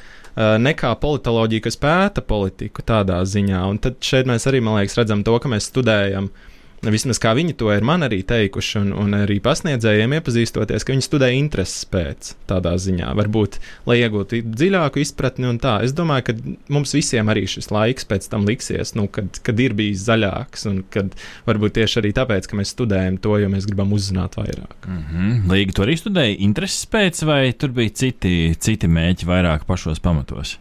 nekā 0.61 0.95
politoloģiju, 1.01 1.65
kas 1.67 1.77
pēta 1.81 2.25
politiku 2.25 2.85
tādā 2.85 3.21
ziņā. 3.21 3.65
Un 3.69 3.81
tad 3.83 4.01
šeit 4.05 4.29
mēs 4.29 4.49
arī, 4.49 4.63
man 4.65 4.81
liekas, 4.81 4.97
redzam 4.97 5.21
to, 5.27 5.37
ka 5.37 5.53
mēs 5.53 5.69
studējam 5.69 6.31
uh, 6.31 6.47
vismaz 6.89 7.19
kā 7.21 7.35
viņi 7.37 7.53
to 7.59 7.69
ir 7.73 7.83
man 7.85 8.01
arī 8.07 8.21
teikuši, 8.25 8.79
un, 8.79 8.93
un 8.97 9.13
arī 9.19 9.37
pasniedzējiem 9.43 10.15
iepazīstoties, 10.17 10.85
ka 10.85 10.95
viņi 10.95 11.05
studē 11.05 11.29
intereses 11.37 11.83
pēc 11.91 12.31
tādā 12.49 12.73
ziņā, 12.81 13.11
varbūt, 13.19 13.59
lai 13.89 13.99
iegūtu 14.01 14.41
dziļāku 14.47 15.03
izpratni 15.03 15.49
un 15.51 15.59
tā. 15.61 15.77
Es 15.85 15.93
domāju, 15.97 16.25
ka 16.29 16.35
mums 16.73 16.95
visiem 16.97 17.29
arī 17.29 17.45
šis 17.49 17.69
laiks 17.73 18.09
pēc 18.09 18.25
tam 18.31 18.47
liksies, 18.49 18.95
nu, 18.97 19.05
kad, 19.13 19.41
kad 19.45 19.61
ir 19.61 19.77
bijis 19.77 20.07
zaļāks, 20.07 20.65
un 20.71 20.81
kad 20.93 21.13
varbūt 21.49 21.77
tieši 21.77 22.01
arī 22.01 22.15
tāpēc, 22.17 22.49
ka 22.49 22.57
mēs 22.57 22.73
studējam 22.73 23.21
to, 23.21 23.37
jo 23.43 23.51
mēs 23.53 23.69
gribam 23.69 23.93
uzzināt 23.93 24.39
vairāk. 24.39 24.75
Mm 24.87 25.05
-hmm. 25.11 25.53
Līga 25.53 25.77
to 25.77 25.85
arī 25.85 25.99
studēja 26.01 26.39
intereses 26.39 26.89
pēc, 26.89 27.25
vai 27.25 27.53
tur 27.53 27.69
bija 27.69 27.89
citi, 27.89 28.55
citi 28.57 28.87
mēķi 28.87 29.29
vairāk 29.29 29.69
pašos 29.69 29.99
pamatos? 29.99 30.57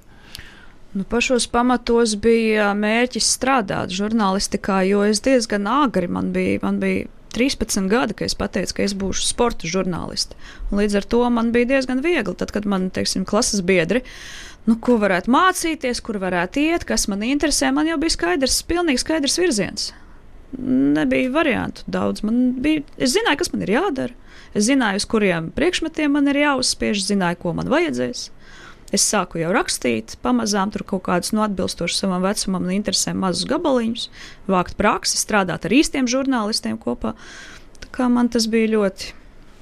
Nu, 0.93 1.05
pašos 1.07 1.47
pamatos 1.47 2.17
bija 2.19 2.73
mērķis 2.75 3.29
strādāt 3.37 3.93
žurnālistikā, 3.95 4.81
jo 4.89 5.05
es 5.07 5.23
diezgan 5.23 5.69
agri 5.71 6.09
man 6.11 6.33
bija. 6.35 6.59
Man 6.65 6.81
bija 6.83 7.07
13 7.31 7.87
gadi, 7.87 8.17
kad 8.19 8.27
es 8.27 8.35
pateicu, 8.35 8.75
ka 8.75 8.83
es 8.83 8.97
būšu 8.99 9.29
sporta 9.29 9.71
žurnālists. 9.71 10.35
Līdz 10.75 10.99
ar 10.99 11.07
to 11.15 11.21
man 11.31 11.53
bija 11.55 11.77
diezgan 11.77 12.03
viegli. 12.03 12.35
Tad, 12.35 12.51
kad 12.51 12.67
man, 12.67 12.89
teiksim, 12.91 13.23
klases 13.23 13.63
biedri, 13.63 14.03
nu, 14.67 14.81
ko 14.83 14.99
varētu 14.99 15.31
mācīties, 15.31 16.03
kur 16.03 16.19
varētu 16.23 16.65
iet, 16.65 16.89
kas 16.89 17.07
man 17.13 17.23
interesē, 17.23 17.71
man 17.75 17.87
jau 17.87 18.01
bija 18.03 18.17
skaidrs, 18.17 18.59
pilnīgi 18.67 19.05
skaidrs 19.05 19.39
virziens. 19.39 19.87
Nebija 20.59 21.31
variantu 21.31 21.87
daudz. 21.87 22.25
Man 22.27 22.59
bija, 22.67 22.83
es 22.99 23.15
zināju, 23.15 23.45
kas 23.45 23.55
man 23.55 23.63
ir 23.63 23.77
jādara. 23.77 24.19
Es 24.59 24.67
zināju, 24.67 24.99
uz 24.99 25.07
kuriem 25.07 25.53
priekšmetiem 25.55 26.19
man 26.19 26.27
ir 26.33 26.43
jāuzspiež, 26.43 27.07
zināju, 27.07 27.39
ko 27.45 27.55
man 27.55 27.71
vajadzēs. 27.71 28.27
Es 28.91 29.05
sāku 29.07 29.39
jau 29.39 29.53
rakstīt, 29.55 30.17
pamazām 30.25 30.73
tur 30.75 30.83
kaut 30.83 31.05
kādus 31.07 31.31
no 31.37 31.45
atbilstoši 31.47 31.95
savam 31.95 32.25
vecumam 32.27 32.67
un 32.67 32.75
interesēm 32.75 33.21
mazus 33.23 33.47
gabaliņus, 33.51 34.09
vākt 34.51 34.75
praksi, 34.81 35.21
strādāt 35.21 35.69
ar 35.69 35.77
īstiem 35.77 36.11
žurnālistiem 36.11 36.79
kopā. 36.81 37.15
Tā 37.81 37.91
kā 37.95 38.11
man 38.11 38.31
tas 38.33 38.49
bija 38.51 38.73
ļoti 38.75 39.15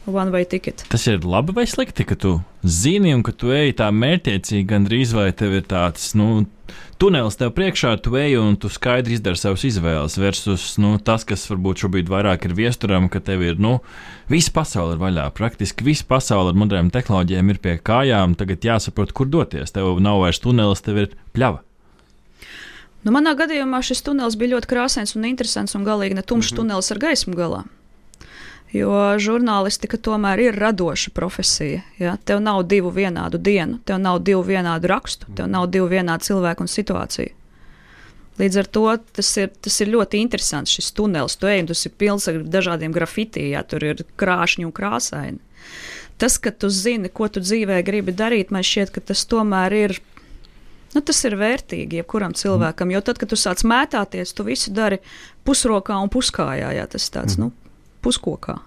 one 0.09 0.33
way 0.33 0.49
ticket. 0.49 0.87
Tas 0.89 1.05
ir 1.07 1.25
labi 1.29 1.53
vai 1.57 1.67
slikti, 1.69 2.07
ka 2.09 2.17
tu 2.17 2.39
zini 2.65 3.13
un 3.13 3.23
ka 3.27 3.35
tu 3.37 3.53
ej 3.53 3.77
tā 3.81 3.91
mērķiecīgi, 3.93 4.65
gandrīz 4.69 5.13
vai 5.17 5.29
tev 5.37 5.59
ir 5.61 5.69
tāds, 5.69 6.15
nu, 6.17 6.47
tunelis 6.99 7.39
tev 7.39 7.53
priekšā, 7.57 7.95
tu 8.03 8.17
ej 8.19 8.39
un 8.41 8.57
tu 8.61 8.71
skaidri 8.73 9.17
izdari 9.17 9.41
savas 9.41 9.65
izvēles, 9.69 10.19
versus 10.19 10.67
nu, 10.83 10.97
tas, 10.99 11.25
kas 11.29 11.47
varbūt 11.51 11.85
šobrīd 11.85 12.11
vairāk 12.11 12.49
ir 12.49 12.57
viesturam, 12.59 13.09
ka 13.13 13.23
tev 13.25 13.45
ir 13.47 13.63
nu, 13.63 13.79
visa 14.33 14.53
pasaule 14.55 14.97
ir 14.97 15.03
vaļā. 15.03 15.29
Praktiski 15.39 15.87
visa 15.87 16.05
pasaule 16.09 16.53
ar 16.53 16.59
modernām 16.59 16.93
tehnoloģijām 16.95 17.55
ir 17.55 17.63
pie 17.63 17.79
kājām. 17.79 18.37
Tagad 18.39 18.67
jāsaprot, 18.71 19.15
kur 19.15 19.31
doties. 19.31 19.73
Tev 19.75 19.99
nav 20.05 20.23
vairs 20.25 20.43
tunelis, 20.45 20.85
tev 20.85 21.03
ir 21.05 21.17
pļava. 21.37 21.63
Nu, 23.07 23.15
manā 23.15 23.33
gadījumā 23.39 23.79
šis 23.87 24.03
tunelis 24.05 24.37
bija 24.37 24.57
ļoti 24.57 24.69
krāsains 24.69 25.15
un 25.17 25.29
interesants 25.29 25.77
un 25.79 25.87
galīgi 25.87 26.19
ne 26.19 26.25
tumšs 26.27 26.51
mm 26.51 26.57
-hmm. 26.57 26.61
tunelis 26.67 26.93
ar 26.93 26.99
gaismu 26.99 27.37
galā. 27.39 27.63
Jo 28.73 28.93
žurnālistika 29.17 29.97
tomēr 29.97 30.43
ir 30.45 30.59
radoša 30.61 31.15
profesija. 31.17 31.81
Ja? 31.97 32.19
Tev 32.25 32.43
nav 32.45 32.67
divu 32.69 32.93
vienādu 32.93 33.41
dienu, 33.41 33.79
tev 33.89 34.01
nav 34.03 34.21
divu 34.21 34.43
vienādu 34.45 34.91
rakstu, 34.93 35.31
tev 35.37 35.49
nav 35.49 35.71
divu 35.73 35.89
vienādu 35.89 36.29
cilvēku 36.29 36.67
un 36.67 36.73
situāciju. 36.73 37.33
Līdz 38.39 38.59
ar 38.61 38.69
to 38.71 38.85
tas 39.19 39.31
ir, 39.41 39.49
tas 39.65 39.81
ir 39.83 39.91
ļoti 39.91 40.21
interesants 40.23 40.77
šis 40.77 40.93
tunelis. 40.95 41.35
Tu 41.41 41.49
ej, 41.51 41.65
tas 41.73 41.87
ir 41.89 41.95
pilns 41.99 42.29
ar 42.31 42.43
dažādiem 42.47 42.93
grafitiem, 42.95 43.49
ja 43.57 43.65
tur 43.67 43.83
ir 43.83 44.05
krāšņi 44.21 44.69
un 44.69 44.75
krāsaini. 44.75 45.41
Tas, 46.19 46.37
ka 46.43 46.51
tu 46.51 46.71
zini, 46.71 47.11
ko 47.11 47.29
tu 47.31 47.43
dzīvē 47.43 47.81
gribi 47.87 48.15
darīt, 48.15 48.53
man 48.55 48.67
šķiet, 48.67 48.93
ka 48.95 49.03
tas 49.11 49.25
tomēr 49.31 49.75
ir. 49.75 49.99
Nu, 50.95 51.03
tas 51.05 51.19
ir 51.29 51.37
vērtīgi 51.39 52.01
jebkuram 52.01 52.33
cilvēkam, 52.39 52.95
jo 52.95 53.03
tad, 53.05 53.19
kad 53.21 53.31
tu 53.31 53.37
sāc 53.39 53.63
mētāties, 53.67 54.33
tu 54.35 54.47
visu 54.47 54.73
dari 54.75 55.01
pusrokā 55.47 55.99
un 56.01 56.11
puskājā. 56.11 56.73
Jā, 56.79 56.87
tas 56.91 57.11
tāds, 57.15 57.37
mm. 57.37 57.43
nu, 57.45 57.68
puskokā. 58.09 58.59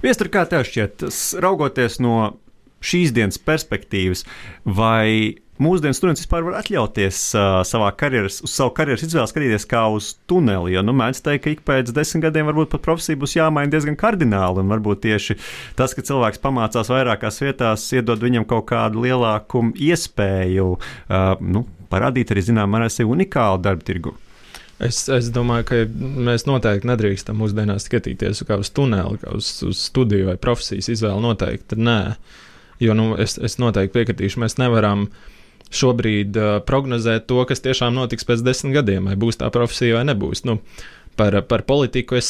Viestur, 0.00 0.30
kā 0.32 0.46
tev 0.48 0.64
šķiet, 0.64 1.04
raugoties 1.44 1.98
no 2.00 2.38
šīs 2.84 3.12
dienas 3.12 3.40
perspektīvas, 3.42 4.24
vai 4.64 5.36
mūsdienu 5.62 5.96
students 5.96 6.22
vispār 6.22 6.44
var 6.46 6.58
atļauties 6.60 7.20
uh, 7.34 7.46
savā 7.66 7.90
karjeras, 7.98 8.38
uz 8.46 8.52
savu 8.54 8.72
karjeras 8.76 9.02
izvēli 9.04 9.30
skatīties 9.30 9.66
kā 9.70 9.82
uz 9.94 10.12
tuneli. 10.30 10.76
Jo, 10.76 10.84
nu, 10.86 10.94
mēdz 10.96 11.22
teikt, 11.24 11.44
ka 11.44 11.54
ik 11.54 11.64
pēc 11.66 11.90
desmit 11.94 12.28
gadiem 12.28 12.48
varbūt 12.50 12.70
pat 12.76 12.84
profesija 12.86 13.18
būs 13.18 13.34
jāmaina 13.38 13.72
diezgan 13.72 13.98
kardināli. 13.98 14.62
Un 14.62 14.70
varbūt 14.72 15.02
tieši 15.08 15.38
tas, 15.78 15.96
ka 15.96 16.06
cilvēks 16.06 16.42
pamācās 16.44 16.92
vairākās 16.94 17.42
vietās, 17.42 17.88
iedod 17.96 18.22
viņam 18.22 18.46
kaut 18.48 18.68
kādu 18.70 19.02
lielāku 19.08 19.66
iespēju 19.74 20.70
uh, 20.78 21.34
nu, 21.42 21.66
parādīt 21.90 22.32
arī 22.32 22.46
zināmā 22.52 22.78
mērā 22.78 22.92
sevi 22.92 23.10
unikālu 23.16 23.62
darbu 23.66 23.90
tirgu. 23.90 24.16
Es, 24.78 25.00
es 25.10 25.30
domāju, 25.34 25.64
ka 25.66 25.78
mēs 25.98 26.44
noteikti 26.46 26.86
nedrīkstam 26.86 27.40
mūsdienās 27.40 27.88
skatīties 27.88 28.44
kā 28.46 28.60
uz 28.62 28.70
tuneli, 28.70 29.18
kā 29.18 29.32
uz, 29.34 29.50
uz 29.66 29.80
studiju 29.88 30.28
vai 30.30 30.36
profesijas 30.38 30.90
izvēli. 30.92 31.24
Noteikti 31.24 31.78
nē, 31.82 31.98
jo 32.84 32.94
nu, 32.94 33.08
es, 33.18 33.34
es 33.42 33.58
noteikti 33.58 33.96
piekritīšu, 33.96 34.38
mēs 34.44 34.54
nevaram 34.62 35.08
šobrīd 35.74 36.38
uh, 36.38 36.52
prognozēt 36.64 37.26
to, 37.28 37.40
kas 37.48 37.64
tiešām 37.64 37.98
notiks 37.98 38.24
pēc 38.28 38.44
desmit 38.46 38.78
gadiem, 38.78 39.10
vai 39.10 39.18
būs 39.18 39.40
tā 39.40 39.50
profesija 39.54 39.98
vai 39.98 40.06
nebūs. 40.12 40.46
Nu, 40.48 40.60
Par, 41.18 41.34
par 41.50 41.64
politiku 41.66 42.14
es, 42.14 42.28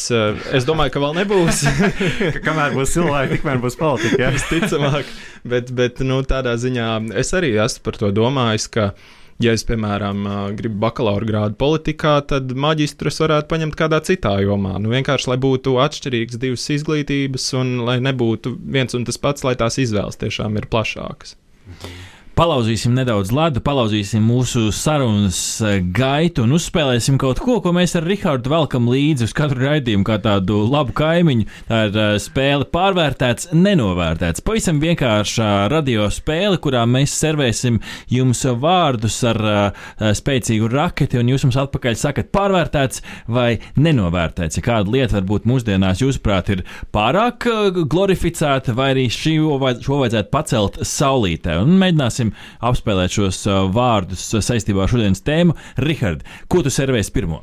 es 0.56 0.64
domāju, 0.64 0.94
ka 0.94 1.00
vēl 1.02 1.18
nebūs. 1.18 1.58
ka 2.38 2.40
kamēr 2.40 2.72
būs 2.72 2.94
cilvēki, 2.94 3.34
tikmēr 3.34 3.58
būs 3.60 3.76
politika. 3.76 4.30
Visticamāk. 4.32 5.10
Bet, 5.44 5.68
bet 5.76 6.00
nu, 6.08 6.22
tādā 6.24 6.54
ziņā 6.56 6.86
es 7.20 7.34
arī 7.36 7.50
esmu 7.60 7.84
par 7.84 7.98
to 8.00 8.08
domājis, 8.16 8.64
ka 8.72 8.86
uh, 8.94 9.18
ja 9.42 9.54
es, 9.54 9.64
piemēram, 9.68 10.26
gribu 10.58 10.80
bakalaura 10.82 11.28
grādu 11.28 11.58
politikā, 11.60 12.16
tad 12.32 12.52
maģistrus 12.52 13.22
varētu 13.24 13.50
paņemt 13.52 13.78
kādā 13.78 14.02
citā 14.06 14.34
jomā. 14.44 14.76
Nu, 14.82 14.92
vienkārši, 14.94 15.30
lai 15.32 15.38
būtu 15.42 15.78
atšķirīgas 15.84 16.42
divas 16.42 16.68
izglītības 16.74 17.48
un 17.60 17.74
lai 17.88 17.98
nebūtu 18.04 18.56
viens 18.58 18.98
un 18.98 19.08
tas 19.08 19.20
pats, 19.22 19.46
lai 19.46 19.56
tās 19.60 19.80
izvēles 19.82 20.20
tiešām 20.20 20.60
ir 20.60 20.70
plašākas. 20.70 21.36
Mhm 21.68 22.17
palauzīsim 22.38 22.92
nedaudz 22.94 23.32
ledu, 23.34 23.58
palauzīsim 23.66 24.22
mūsu 24.22 24.68
sarunas 24.74 25.38
eh, 25.66 25.80
gaitu 25.82 26.44
un 26.46 26.54
uzspēlēsim 26.54 27.16
kaut 27.18 27.40
ko, 27.42 27.56
ko 27.64 27.72
mēs 27.74 27.96
ar 27.98 28.04
Rahādu 28.06 28.52
velkam 28.52 28.86
līdzi 28.86 29.26
uz 29.26 29.32
katru 29.34 29.64
raidījumu, 29.64 30.06
kā 30.06 30.20
tādu 30.22 30.60
labu 30.70 30.94
kaimiņu. 30.98 31.48
Tā 31.66 31.80
ir 31.88 31.98
uh, 31.98 32.12
spēle 32.22 32.68
pārvērtēts, 32.70 33.50
nenovērtēts. 33.58 34.44
Pavisam 34.46 34.78
vienkārša 34.82 35.48
radio 35.72 36.06
spēle, 36.14 36.60
kurā 36.62 36.84
mēs 36.86 37.16
servēsim 37.18 37.80
jums 38.12 38.44
vārdus 38.62 39.18
ar 39.26 39.42
uh, 39.42 39.90
spēcīgu 39.98 40.70
raketi, 40.70 41.18
un 41.18 41.32
jūs 41.32 41.48
mums 41.48 41.58
atpakaļ 41.64 41.98
sakat, 41.98 42.30
pārvērtēts 42.38 43.02
vai 43.34 43.48
nenovērtēts. 43.82 44.60
Ja 44.60 44.66
kāda 44.68 44.94
lieta 44.94 45.18
varbūt 45.18 45.48
mūsdienās, 45.50 46.04
jūsuprāt, 46.04 46.54
ir 46.54 46.64
pārāk 46.94 47.50
glorificēta, 47.82 48.78
vai 48.78 48.92
arī 48.94 49.08
šo 49.10 49.58
vajadzētu 49.58 50.34
pacelt 50.34 50.80
saulītē, 50.86 51.58
un 51.66 51.74
mēģināsim 51.82 52.27
mēģināsim 52.28 52.68
apspēlēt 52.68 53.14
šos 53.14 53.46
uh, 53.46 53.66
vārdus 53.72 54.22
saistībā 54.44 54.84
ar 54.84 54.92
šodienas 54.92 55.22
tēmu. 55.22 55.56
Rihard, 55.78 56.24
ko 56.48 56.62
tu 56.62 56.70
servēsi 56.70 57.12
pirmo? 57.12 57.42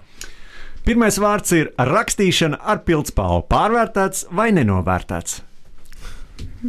Pirmais 0.86 1.18
vārds 1.18 1.52
ir 1.52 1.72
rakstīšana 1.78 2.60
ar 2.62 2.84
pildspālu. 2.86 3.46
Pārvērtēts 3.50 4.28
vai 4.32 4.52
nenovērtēts? 4.54 5.42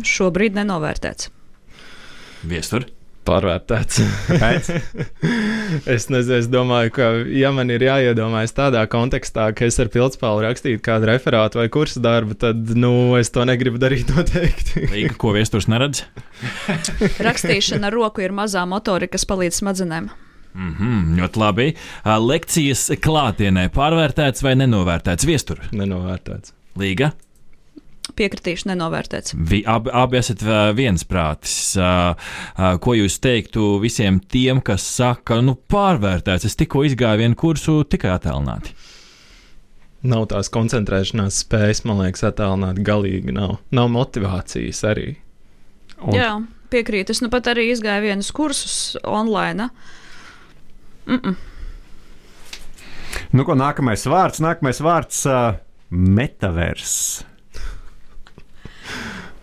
Šobrīd 0.03 0.57
nenovērtēts. 0.57 1.31
Viestur 2.47 2.87
pārvērtēts. 3.27 4.01
es 5.97 6.09
nezinu, 6.13 6.37
es 6.39 6.49
domāju, 6.51 6.93
ka, 6.97 7.09
ja 7.35 7.53
man 7.55 7.71
ir 7.75 7.85
jāiedomājas 7.87 8.55
tādā 8.57 8.85
kontekstā, 8.91 9.49
ka 9.57 9.69
es 9.69 9.79
ar 9.83 9.91
pildspālu 9.93 10.45
rakstītu 10.47 10.83
kādu 10.87 11.11
referātu 11.11 11.61
vai 11.61 11.69
kursu 11.73 12.03
darbu, 12.05 12.39
tad 12.39 12.75
nu, 12.79 12.93
es 13.21 13.33
to 13.35 13.47
negribu 13.49 13.81
darīt 13.83 14.13
noteikti. 14.17 14.87
Līga, 14.93 15.17
ko 15.21 15.35
viesturs 15.37 15.69
neredz? 15.73 16.05
Rakstīšana 17.27 17.91
ar 17.91 17.97
roku 17.97 18.25
ir 18.25 18.35
mazā 18.37 18.65
motorika, 18.69 19.17
kas 19.17 19.29
palīdz 19.29 19.63
smadzenēm. 19.63 20.11
Mm 20.57 20.73
-hmm, 20.73 21.17
ļoti 21.21 21.41
labi. 21.41 21.67
Lekcijas 22.05 22.89
klātienē 23.05 23.69
pārvērtēts 23.75 24.43
vai 24.43 24.55
nenovērtēts 24.57 25.29
viestur? 25.29 25.61
Nenovērtēts. 25.73 26.55
Līga. 26.81 27.13
Piekritīšu, 28.17 28.71
nenovērtēts. 28.71 29.35
Vi, 29.37 29.61
abi, 29.69 29.91
abi 29.93 30.17
esat 30.17 30.43
viensprātis. 30.77 31.77
Ko 32.83 32.95
jūs 32.97 33.19
teiktu 33.21 33.75
visiem 33.83 34.23
tiem, 34.33 34.63
kas 34.65 34.87
saka, 34.89 35.43
nu, 35.45 35.57
pārvērtēts, 35.73 36.49
es 36.49 36.57
tikko 36.57 36.87
izgāju 36.89 37.21
vienu 37.21 37.37
kursu 37.37 37.83
tikai 37.85 38.15
attēlināti? 38.15 38.73
Nav 40.07 40.29
tās 40.31 40.49
koncentrēšanās 40.55 41.43
spējas, 41.45 41.83
man 41.89 42.01
liekas, 42.05 42.25
attēlināti 42.29 42.85
galīgi 42.87 43.35
nav. 43.37 43.59
Nav 43.75 43.91
motivācijas 43.93 44.83
arī. 44.87 45.09
Un... 45.99 46.17
Jā, 46.17 46.31
piekrītu. 46.73 47.17
Es 47.17 47.23
nu 47.25 47.31
pat 47.33 47.51
arī 47.53 47.69
izgāju 47.73 48.07
vienus 48.09 48.33
kursus 48.35 48.97
online. 49.05 49.69
Mm 51.07 51.21
-mm. 51.21 51.37
Nu, 53.33 53.45
ko 53.45 53.57
nākamais 53.59 54.07
vārds? 54.07 54.43
Nākamais 54.43 54.81
vārds 54.81 55.25
uh,- 55.27 55.57
metavers. 56.19 57.25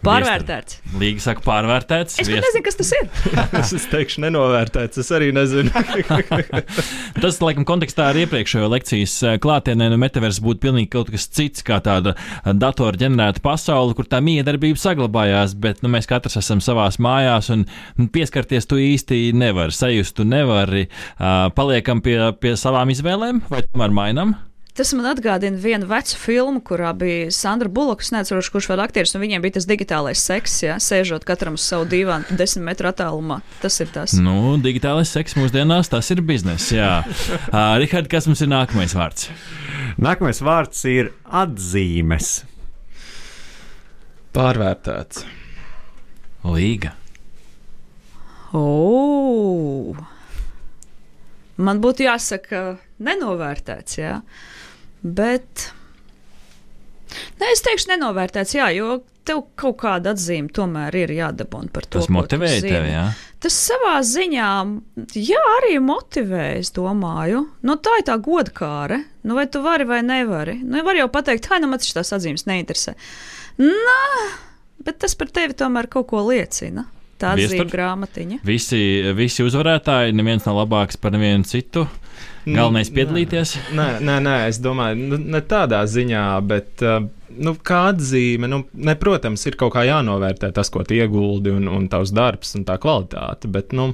Pārvērtēts. 0.04 0.80
Līga 1.00 1.24
saka, 1.24 1.44
pārvērtēts. 1.46 2.18
Es 2.20 2.28
viest... 2.28 2.44
nezinu, 2.44 2.64
kas 2.66 2.78
tas 2.80 2.92
ir. 2.98 3.08
es 3.80 3.88
teikšu, 3.92 4.24
nenovērtēts. 4.26 5.00
Es 5.00 5.12
arī 5.16 5.30
nezinu. 5.36 5.72
tas, 7.24 7.40
laikam, 7.44 7.66
kontekstā 7.68 8.10
ar 8.12 8.20
iepriekšējo 8.24 8.70
lekcijas 8.74 9.16
eh, 9.24 9.38
klātienē, 9.44 9.88
nu, 9.94 10.00
metavers 10.02 10.42
būtu 10.44 10.66
pilnīgi 10.68 10.92
kaut 10.98 11.12
kas 11.14 11.30
cits, 11.32 11.64
kā 11.66 11.80
tāda 11.84 12.16
datora 12.46 13.00
ģenerēta 13.00 13.44
pasaule, 13.44 13.96
kur 13.98 14.10
tā 14.12 14.20
miedarbība 14.24 14.82
saglabājās, 14.82 15.56
bet 15.64 15.84
nu, 15.86 15.92
mēs 15.96 16.10
katrs 16.10 16.40
esam 16.44 16.64
savās 16.64 17.00
mājās 17.04 17.52
un 17.56 17.66
nu, 18.00 18.10
pieskarties 18.14 18.68
tu 18.70 18.82
īsti 18.82 19.26
nevari, 19.40 19.76
sajust 19.76 20.20
tu 20.20 20.28
nevari. 20.28 20.90
Uh, 21.16 21.48
paliekam 21.56 22.04
pie, 22.04 22.18
pie 22.44 22.58
savām 22.60 22.92
izvēlēm 22.94 23.46
vai 23.50 23.64
tomēr 23.70 23.96
mainām? 23.96 24.36
Tas 24.74 24.90
man 24.98 25.06
atgādina 25.06 25.60
vienu 25.62 25.86
vecu 25.86 26.16
filmu, 26.18 26.58
kurā 26.66 26.96
bija 26.98 27.28
Sandra 27.30 27.70
Bulloks, 27.70 28.08
neatceros, 28.10 28.48
kurš 28.50 28.72
vēl 28.72 28.82
aktieris, 28.82 29.12
un 29.14 29.22
viņiem 29.22 29.44
bija 29.44 29.60
tas 29.60 29.68
digitālais 29.70 30.22
seks, 30.26 30.56
ja, 30.66 30.78
sēžot 30.82 31.28
katram 31.30 31.60
uz 31.60 31.66
savu 31.68 31.86
divānu 31.92 32.34
desmit 32.40 32.66
metru 32.72 32.90
attālumā. 32.90 33.38
Tas 33.62 33.78
ir 33.84 33.92
tas. 33.94 34.16
Nu, 34.18 34.56
digitālais 34.64 35.12
seks 35.14 35.38
mūsdienās, 35.38 35.92
tas 35.94 36.10
ir 36.10 36.24
biznesa, 36.26 36.72
jā. 36.74 36.96
uh, 37.54 37.76
Rihard, 37.84 38.10
kas 38.10 38.26
mums 38.26 38.42
ir 38.42 38.50
nākamais 38.50 38.96
vārds? 38.98 39.28
Nākamais 40.02 40.42
vārds 40.42 40.82
ir 40.90 41.12
atzīmes. 41.30 42.32
Pārvērtēts. 44.34 45.22
Līga. 46.50 46.96
Oh. 48.58 49.94
Man 51.62 51.78
būtu 51.86 52.08
jāsaka, 52.08 52.66
nenovērtēts. 53.06 54.02
Jā. 54.02 54.18
Bet. 55.04 55.70
Nē, 57.40 57.50
es 57.52 57.62
teikšu, 57.62 57.92
nenovērtēts, 57.92 58.56
jā, 58.56 58.70
jo 58.74 59.02
tev 59.28 59.44
kaut 59.60 59.78
kāda 59.84 60.14
atzīme 60.14 60.52
tomēr 60.54 60.96
ir 61.04 61.14
jādabūna 61.16 61.72
par 61.74 61.86
to. 61.88 62.00
Tas 62.00 62.10
motivē 62.12 62.50
tevi, 62.64 62.94
jā. 62.94 63.06
Tas 63.44 63.56
savā 63.60 63.98
ziņā, 64.08 64.48
jā, 65.20 65.42
arī 65.58 65.76
motivē, 65.84 66.46
es 66.62 66.72
domāju. 66.76 67.44
Nu, 67.68 67.76
tā 67.84 67.98
ir 68.00 68.08
tā 68.08 68.16
godkāre. 68.24 69.02
Nu, 69.28 69.36
vai 69.36 69.46
tu 69.52 69.60
vari 69.64 69.88
vai 69.88 70.00
nevari? 70.06 70.58
Nu, 70.64 70.80
var 70.88 71.00
jau 71.00 71.10
pateikt, 71.12 71.52
ah, 71.52 71.60
nu, 71.60 71.70
man 71.72 71.84
šīs 71.84 72.16
atzīmes 72.16 72.48
neinteresē. 72.48 72.96
Nā, 73.60 74.00
bet 74.84 75.02
tas 75.04 75.16
par 75.20 75.32
tevi 75.36 75.60
tomēr 75.60 75.92
kaut 75.92 76.08
ko 76.14 76.24
liecina. 76.30 76.88
Tā 77.22 77.34
ir 77.40 77.68
grāmatiņa. 77.70 78.40
Visi, 78.46 78.80
visi 79.16 79.46
uzvarētāji, 79.46 80.16
neviens 80.18 80.48
nav 80.48 80.64
labāks 80.64 81.00
par 81.00 81.14
nevienu 81.16 81.48
citu. 81.48 81.86
Galvenais 82.44 82.90
piedalīties? 82.92 83.56
Nē, 83.78 83.88
nē, 84.04 84.18
nē, 84.26 84.34
es 84.50 84.60
domāju, 84.64 84.98
nu, 85.14 85.20
ne 85.36 85.40
tādā 85.48 85.80
ziņā, 85.88 86.24
bet 86.48 86.84
uh, 86.84 87.06
nu, 87.40 87.54
kā 87.56 87.80
atzīme, 87.94 88.50
nu, 88.52 88.64
ne, 88.74 88.96
protams, 89.00 89.46
ir 89.48 89.58
kaut 89.60 89.74
kā 89.78 89.86
jānovērtē 89.88 90.52
tas, 90.56 90.72
ko 90.74 90.84
tu 90.88 90.98
ieguldi 90.98 91.54
un, 91.56 91.70
un 91.72 91.88
tavs 91.92 92.12
darbs 92.16 92.56
un 92.60 92.66
tā 92.68 92.76
kvalitāte. 92.84 93.52
Bet, 93.54 93.72
nu, 93.78 93.94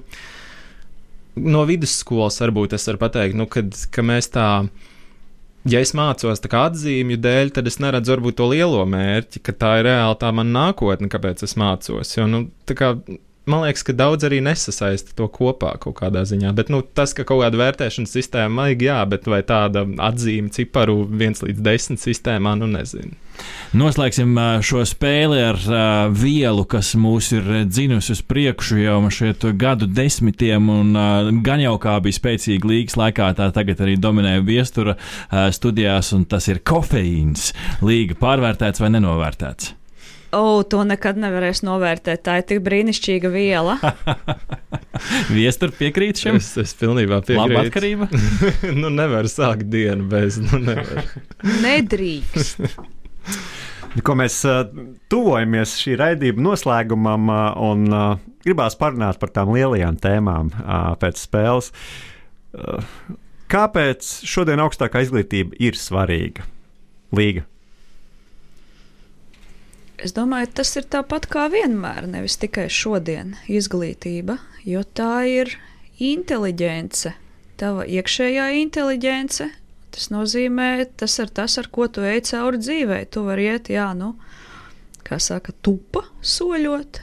no 1.39 1.65
vidusskolas 1.69 2.41
varbūt 2.41 2.73
es 2.79 2.89
varu 2.89 3.03
pateikt, 3.05 3.38
nu, 3.38 3.45
kad, 3.51 3.75
ka 3.93 4.05
mēs 4.05 4.32
tā 4.34 4.47
ja 5.67 5.82
es 5.84 5.95
mācos 5.98 6.43
tā 6.43 6.52
kā 6.52 6.65
atzīmju 6.69 7.19
dēļ, 7.24 7.54
tad 7.56 7.67
es 7.72 7.80
neredzu 7.84 8.15
varbūt 8.15 8.39
to 8.39 8.50
lielo 8.52 8.84
mērķi, 8.89 9.41
ka 9.43 9.56
tā 9.56 9.74
ir 9.80 9.89
reāli 9.89 10.19
tā 10.22 10.32
mana 10.36 10.67
nākotne, 10.67 11.10
kāpēc 11.12 11.43
es 11.48 11.58
mācos. 11.60 12.15
Jo, 12.15 12.28
nu, 12.32 12.45
tā 12.69 12.78
kā 12.80 12.93
man 13.51 13.65
liekas, 13.65 13.83
ka 13.88 13.95
daudz 13.97 14.27
arī 14.27 14.41
nesasaista 14.45 15.15
to 15.17 15.27
kopā 15.31 15.75
kaut 15.81 15.97
kādā 15.99 16.25
ziņā. 16.27 16.53
Bet 16.57 16.71
nu, 16.73 16.81
tas, 16.83 17.15
ka 17.17 17.25
kaut 17.27 17.43
kāda 17.43 17.59
vērtēšanas 17.59 18.13
sistēma 18.15 18.65
vajag, 18.65 18.85
jā, 18.89 18.99
bet 19.09 19.29
vai 19.29 19.41
tāda 19.47 19.85
atzīme 20.09 20.53
ciparu 20.55 21.01
1 21.07 21.43
līdz 21.47 21.65
10 21.65 22.01
sistēmā, 22.01 22.55
nu 22.59 22.69
nezinu. 22.71 23.17
Noslēgsim 23.79 24.33
šo 24.65 24.81
spēli 24.88 25.39
ar 25.45 25.59
uh, 25.69 25.81
vielu, 26.12 26.65
kas 26.67 26.91
mūs 26.99 27.29
ir 27.38 27.47
dzinusi 27.69 28.15
uz 28.15 28.23
priekšu 28.25 28.81
jau 28.81 28.97
šeit 29.13 29.45
gadu 29.62 29.88
desmitiem, 29.88 30.69
un 30.73 30.91
uh, 30.97 31.29
gan 31.45 31.63
jau 31.63 31.77
kā 31.81 31.95
bija 32.03 32.17
spēcīga 32.17 32.71
līgas 32.73 32.99
laikā, 32.99 33.31
tā 33.38 33.51
tagad 33.55 33.85
arī 33.85 33.95
dominē 34.01 34.39
viestura 34.45 34.97
uh, 34.97 35.47
studijās, 35.55 36.12
un 36.17 36.25
tas 36.29 36.49
ir 36.51 36.63
kofeīns. 36.65 37.51
Līga 37.85 38.17
pārvērtēts 38.19 38.83
vai 38.83 38.91
nenovērtēts? 38.97 39.75
O, 40.35 40.61
to 40.61 40.83
nekad 40.85 41.17
nevarēs 41.17 41.63
novērtēt. 41.65 42.21
Tā 42.25 42.35
ir 42.39 42.45
tik 42.49 42.61
brīnišķīga 42.65 43.31
viela. 43.33 43.77
Viestur 45.37 45.73
piekrīt 45.73 46.21
šim? 46.21 46.37
Es, 46.37 46.51
es 46.61 46.75
pilnībā 46.77 47.21
piekrītu. 47.25 47.39
Laba 47.41 47.63
atkarība? 47.65 48.09
nu, 48.81 48.91
nevar 48.93 49.29
sākt 49.31 49.65
dienu 49.73 50.05
bez, 50.11 50.37
nu, 50.43 50.61
nevar. 50.61 51.07
Nedrīkst. 51.65 52.61
Ko 54.05 54.13
mēs 54.19 54.37
uh, 54.45 54.67
tuvojamies 55.09 55.73
šī 55.81 55.97
raidījuma 55.97 56.45
noslēgumam, 56.51 57.31
uh, 57.33 57.47
un 57.65 57.87
uh, 57.89 58.27
gribās 58.45 58.77
parunāt 58.77 59.17
par 59.21 59.33
tām 59.33 59.49
lielajām 59.55 59.97
tēmām 60.01 60.53
pēc 61.01 61.25
spēles. 61.25 61.73
Kāpēc 63.49 64.13
šodien 64.29 64.61
augstākā 64.61 65.01
izglītība 65.05 65.57
ir 65.61 65.77
svarīga? 65.77 66.45
Līga. 67.17 67.43
Es 69.99 70.13
domāju, 70.15 70.47
tas 70.62 70.69
ir 70.79 70.85
tāpat 70.88 71.25
kā 71.27 71.49
vienmēr, 71.51 72.05
nevis 72.07 72.38
tikai 72.39 72.69
šodien 72.71 73.33
izglītība, 73.51 74.38
jo 74.63 74.83
tā 74.95 75.25
ir 75.27 75.51
inteliģence, 75.99 77.12
tava 77.59 77.83
iekšējā 77.83 78.45
inteliģence. 78.62 79.49
Tas 79.89 80.07
nozīmē, 80.13 80.69
tas 81.01 81.17
ir 81.19 81.33
tas, 81.35 81.57
ar 81.59 81.67
ko 81.73 81.89
tu 81.91 82.05
ej 82.07 82.21
cauri 82.29 82.62
dzīvē. 82.62 82.99
Tu 83.12 83.23
vari 83.25 83.49
iet, 83.49 83.71
jā, 83.73 83.89
nu, 83.97 84.13
kā 85.03 85.17
saka, 85.19 85.51
tupa 85.65 86.05
soļot, 86.21 87.01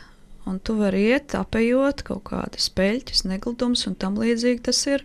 un 0.49 0.63
tu 0.63 0.79
vari 0.79 1.03
iet 1.11 1.35
apējot 1.37 2.07
kaut 2.07 2.25
kādas 2.31 2.71
peļķes, 2.73 3.27
negludums 3.29 3.85
un 3.91 3.99
tam 4.01 4.17
līdzīgi 4.23 4.65
tas 4.71 4.81
ir. 4.89 5.05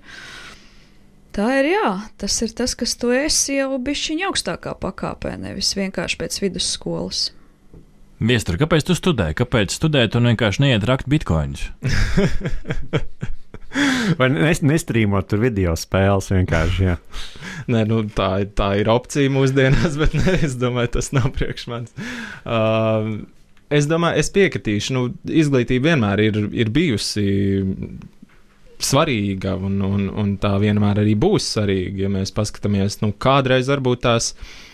Tā 1.36 1.50
ir 1.60 1.74
jā, 1.74 1.92
tas 2.22 2.40
ir 2.46 2.56
tas, 2.56 2.78
kas 2.78 2.96
tu 3.02 3.12
esi 3.16 3.58
jau 3.58 3.76
bišķiņa 3.84 4.32
augstākā 4.32 4.78
pakāpē, 4.80 5.36
nevis 5.42 5.76
vienkārši 5.76 6.20
pēc 6.24 6.42
vidusskolas. 6.46 7.32
Viestur, 8.22 8.54
kāpēc 8.62 8.86
tu 8.86 8.94
studēji? 8.94 9.34
Kāpēc 9.40 9.74
studēt 9.74 10.14
un 10.18 10.30
vienkārši 10.30 10.62
neiet 10.62 10.84
rakt 10.86 11.08
bitkoinus? 11.10 11.72
Vai 14.20 14.28
nestrīmot 14.30 15.30
tur 15.32 15.42
video 15.42 15.74
spēles 15.80 16.30
vienkārši? 16.30 16.86
Jā. 16.86 16.96
Nē, 17.72 17.84
nu, 17.90 18.04
tā, 18.14 18.44
tā 18.54 18.76
ir 18.82 18.92
opcija 18.94 19.32
mūsdienās, 19.34 19.98
bet 20.02 20.14
ne, 20.20 20.38
es 20.38 20.54
domāju, 20.62 20.94
tas 21.00 21.10
nav 21.18 21.32
priekš 21.34 21.68
manis. 21.72 21.94
Uh, 22.46 23.26
es 23.74 23.90
domāju, 23.90 24.22
es 24.22 24.30
piekritīšu, 24.36 24.98
nu, 24.98 25.08
izglītība 25.26 25.96
vienmēr 25.96 26.26
ir, 26.28 26.42
ir 26.62 26.74
bijusi 26.74 27.26
svarīga, 28.82 29.56
un, 29.58 29.82
un, 29.86 30.10
un 30.14 30.36
tā 30.42 30.60
vienmēr 30.62 31.02
arī 31.02 31.18
būs 31.18 31.56
svarīga. 31.56 32.06
Ja 32.06 32.14
mēs 32.14 32.34
paskatāmies, 32.38 33.02
nu, 33.02 33.16
kādreiz 33.18 33.72
varbūt 33.72 34.06
tās 34.06 34.36
ir 34.36 34.70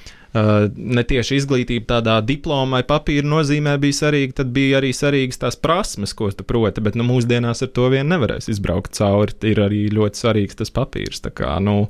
ne 0.76 1.04
tieši 1.08 1.38
izglītība 1.39 1.88
tādā 1.95 2.17
diplomai, 2.26 2.82
papīra 2.88 3.28
nozīmē 3.28 3.78
bija 3.82 3.95
svarīga, 4.02 4.39
tad 4.41 4.52
bija 4.56 4.82
arī 4.82 4.91
svarīgas 4.95 5.41
tās 5.41 5.58
prasmes, 5.60 6.13
ko 6.17 6.30
tu 6.36 6.45
proti, 6.47 6.84
bet 6.84 6.97
nu, 7.00 7.06
mūsdienās 7.08 7.63
ar 7.65 7.71
to 7.76 7.88
vien 7.93 8.10
nevarēs 8.12 8.50
izbraukt 8.52 8.97
cauri. 8.97 9.36
Ir 9.47 9.62
arī 9.63 9.86
ļoti 9.93 10.21
svarīgs 10.21 10.60
tas 10.60 10.73
papīrs. 10.73 11.23
Tā 11.23 11.32
kā, 11.36 11.56
nu, 11.63 11.88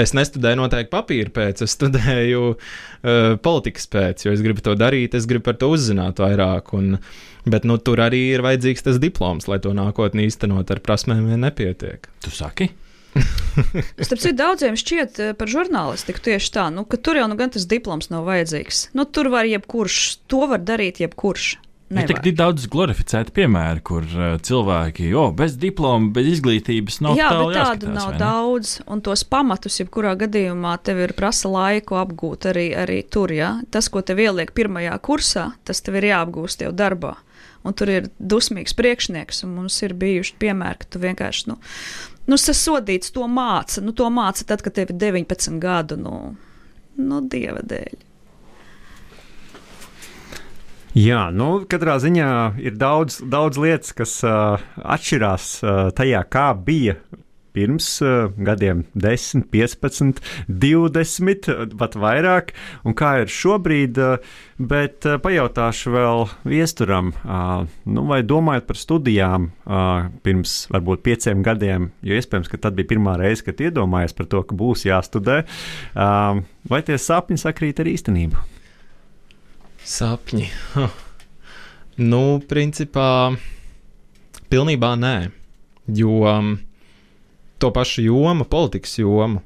es 0.00 0.14
nestudēju 0.16 0.60
noteikti 0.62 0.92
papīra 0.94 1.34
pēc, 1.40 1.64
es 1.66 1.76
studēju 1.78 2.44
uh, 2.54 3.38
politikas 3.44 3.88
pēc, 3.92 4.26
jo 4.26 4.34
es 4.34 4.44
gribu 4.44 4.64
to 4.64 4.76
darīt, 4.78 5.16
es 5.18 5.28
gribu 5.30 5.48
par 5.50 5.58
to 5.60 5.72
uzzināt 5.76 6.22
vairāk. 6.24 6.74
Un, 6.78 6.98
Bet 7.48 7.64
nu, 7.64 7.78
tur 7.80 8.02
arī 8.04 8.18
ir 8.34 8.42
vajadzīgs 8.44 8.84
tas 8.84 8.98
diploms, 9.00 9.46
lai 9.48 9.56
to 9.64 9.70
nākotnē 9.72 10.26
īstenot 10.28 10.68
ar 10.74 10.82
prasmēm, 10.84 11.30
vien 11.30 11.40
nepietiek. 11.46 12.04
Tu 12.20 12.32
saki? 12.34 12.68
Starp 14.06 14.20
citu, 14.22 14.34
daudziem 14.38 14.76
šķiet 14.78 15.22
eh, 15.22 15.32
par 15.38 15.50
žurnālistiku 15.50 16.22
tieši 16.30 16.52
tā, 16.54 16.68
nu, 16.74 16.86
ka 16.88 17.00
tur 17.00 17.20
jau 17.20 17.28
nu 17.30 17.38
gan 17.38 17.52
tas 17.54 17.66
diploms 17.68 18.12
nav 18.12 18.28
vajadzīgs. 18.28 18.88
Nu, 18.98 19.06
tur 19.08 19.32
var 19.34 19.48
jebkurš, 19.48 20.02
to 20.30 20.46
var 20.50 20.62
darīt 20.64 21.02
jebkurš. 21.04 21.56
Ir 21.88 22.04
tik 22.04 22.34
daudz 22.36 22.66
glorificētu 22.68 23.32
piemēru, 23.32 23.80
kur 23.80 24.04
uh, 24.04 24.34
cilvēki 24.44 25.06
jo, 25.08 25.22
bez 25.36 25.54
diploma, 25.60 26.10
bez 26.12 26.26
izglītības 26.34 26.98
nav 27.04 27.16
Jā, 27.16 27.30
bet 27.32 27.56
tādu 27.56 27.92
nav 27.94 28.10
daudz. 28.20 28.74
Un 28.92 29.00
tos 29.04 29.22
pamatus, 29.24 29.78
jebkurā 29.80 30.12
gadījumā, 30.20 30.74
tev 30.84 31.00
ir 31.06 31.14
prasa 31.16 31.48
laiku 31.48 31.96
apgūt 31.96 32.50
arī, 32.52 32.66
arī 32.76 33.00
tur. 33.08 33.32
Ja? 33.32 33.54
Tas, 33.72 33.88
ko 33.88 34.04
tev 34.04 34.20
ieliek 34.20 34.52
pirmajā 34.56 34.98
kursā, 35.00 35.46
tas 35.64 35.80
tev 35.84 35.96
ir 36.02 36.10
jāapgūst 36.10 36.66
jau 36.66 36.74
darbā. 36.76 37.16
Un 37.64 37.74
tur 37.76 37.90
ir 37.90 38.12
dusmīgs 38.20 38.76
priekšnieks, 38.76 39.42
un 39.46 39.56
mums 39.56 39.80
ir 39.82 39.96
bijuši 39.96 40.36
piemēri, 40.44 40.82
ka 40.82 40.92
tu 40.92 41.00
vienkārši 41.02 41.48
nu, 41.50 41.56
nu, 42.28 42.38
sasodīts 42.40 43.12
to 43.14 43.26
māca. 43.30 43.82
Nu, 43.84 43.94
to 43.96 44.08
māca 44.12 44.46
tad, 44.48 44.62
kad 44.64 44.76
tev 44.76 44.92
ir 44.92 45.00
19 45.00 45.58
gadu, 45.62 45.98
nu, 46.00 46.18
nu 47.00 47.22
dieva 47.24 47.64
dēļ. 47.64 48.04
Jā, 50.98 51.28
nu, 51.30 51.50
katrā 51.68 51.98
ziņā 52.02 52.30
ir 52.64 52.78
daudz, 52.80 53.20
daudz 53.22 53.58
lietas, 53.60 53.92
kas 53.94 54.16
uh, 54.26 54.62
atšķirās 54.82 55.48
uh, 55.62 55.80
tajā, 55.94 56.24
kā 56.32 56.48
bija 56.56 56.96
pirms 57.56 57.86
uh, 58.04 58.28
gadiem, 58.44 58.84
10, 58.98 59.46
15, 59.52 60.20
20, 60.48 61.48
pat 61.78 61.96
vairāk, 61.98 62.52
un 62.84 62.96
kā 62.98 63.18
ir 63.22 63.32
šobrīd. 63.32 63.98
Uh, 63.98 64.36
bet 64.58 65.06
uh, 65.06 65.18
pajautāšu 65.22 65.92
vēl 65.94 66.24
viesturam, 66.48 67.12
uh, 67.22 67.62
nu, 67.86 68.04
vai 68.10 68.20
domājot 68.26 68.66
par 68.66 68.78
studijām 68.80 69.48
uh, 69.50 70.08
pirms 70.26 70.64
varbūt 70.74 71.04
pieciem 71.06 71.44
gadiem, 71.46 71.90
jo 72.02 72.18
iespējams, 72.18 72.50
ka 72.50 72.60
tad 72.66 72.78
bija 72.78 72.90
pirmā 72.90 73.14
reize, 73.20 73.44
kad 73.46 73.62
iedomājies 73.62 74.16
par 74.18 74.26
to, 74.30 74.42
ka 74.42 74.58
būs 74.58 74.84
jāstudē, 74.88 75.44
uh, 75.94 76.42
vai 76.68 76.80
tie 76.86 76.98
sapņi 76.98 77.38
sakrīt 77.44 77.82
ar 77.82 77.90
īstenību? 77.94 78.46
Sapņi. 79.88 80.48
Huh. 80.74 81.04
Nu, 81.98 82.38
principā, 82.50 83.34
pilnībā 84.52 84.92
nē. 85.00 85.16
Jo 85.98 86.18
um, 86.28 86.50
to 87.58 87.72
pašu 87.74 88.06
jomu, 88.06 88.46
politikas 88.48 88.98
jomu. 88.98 89.42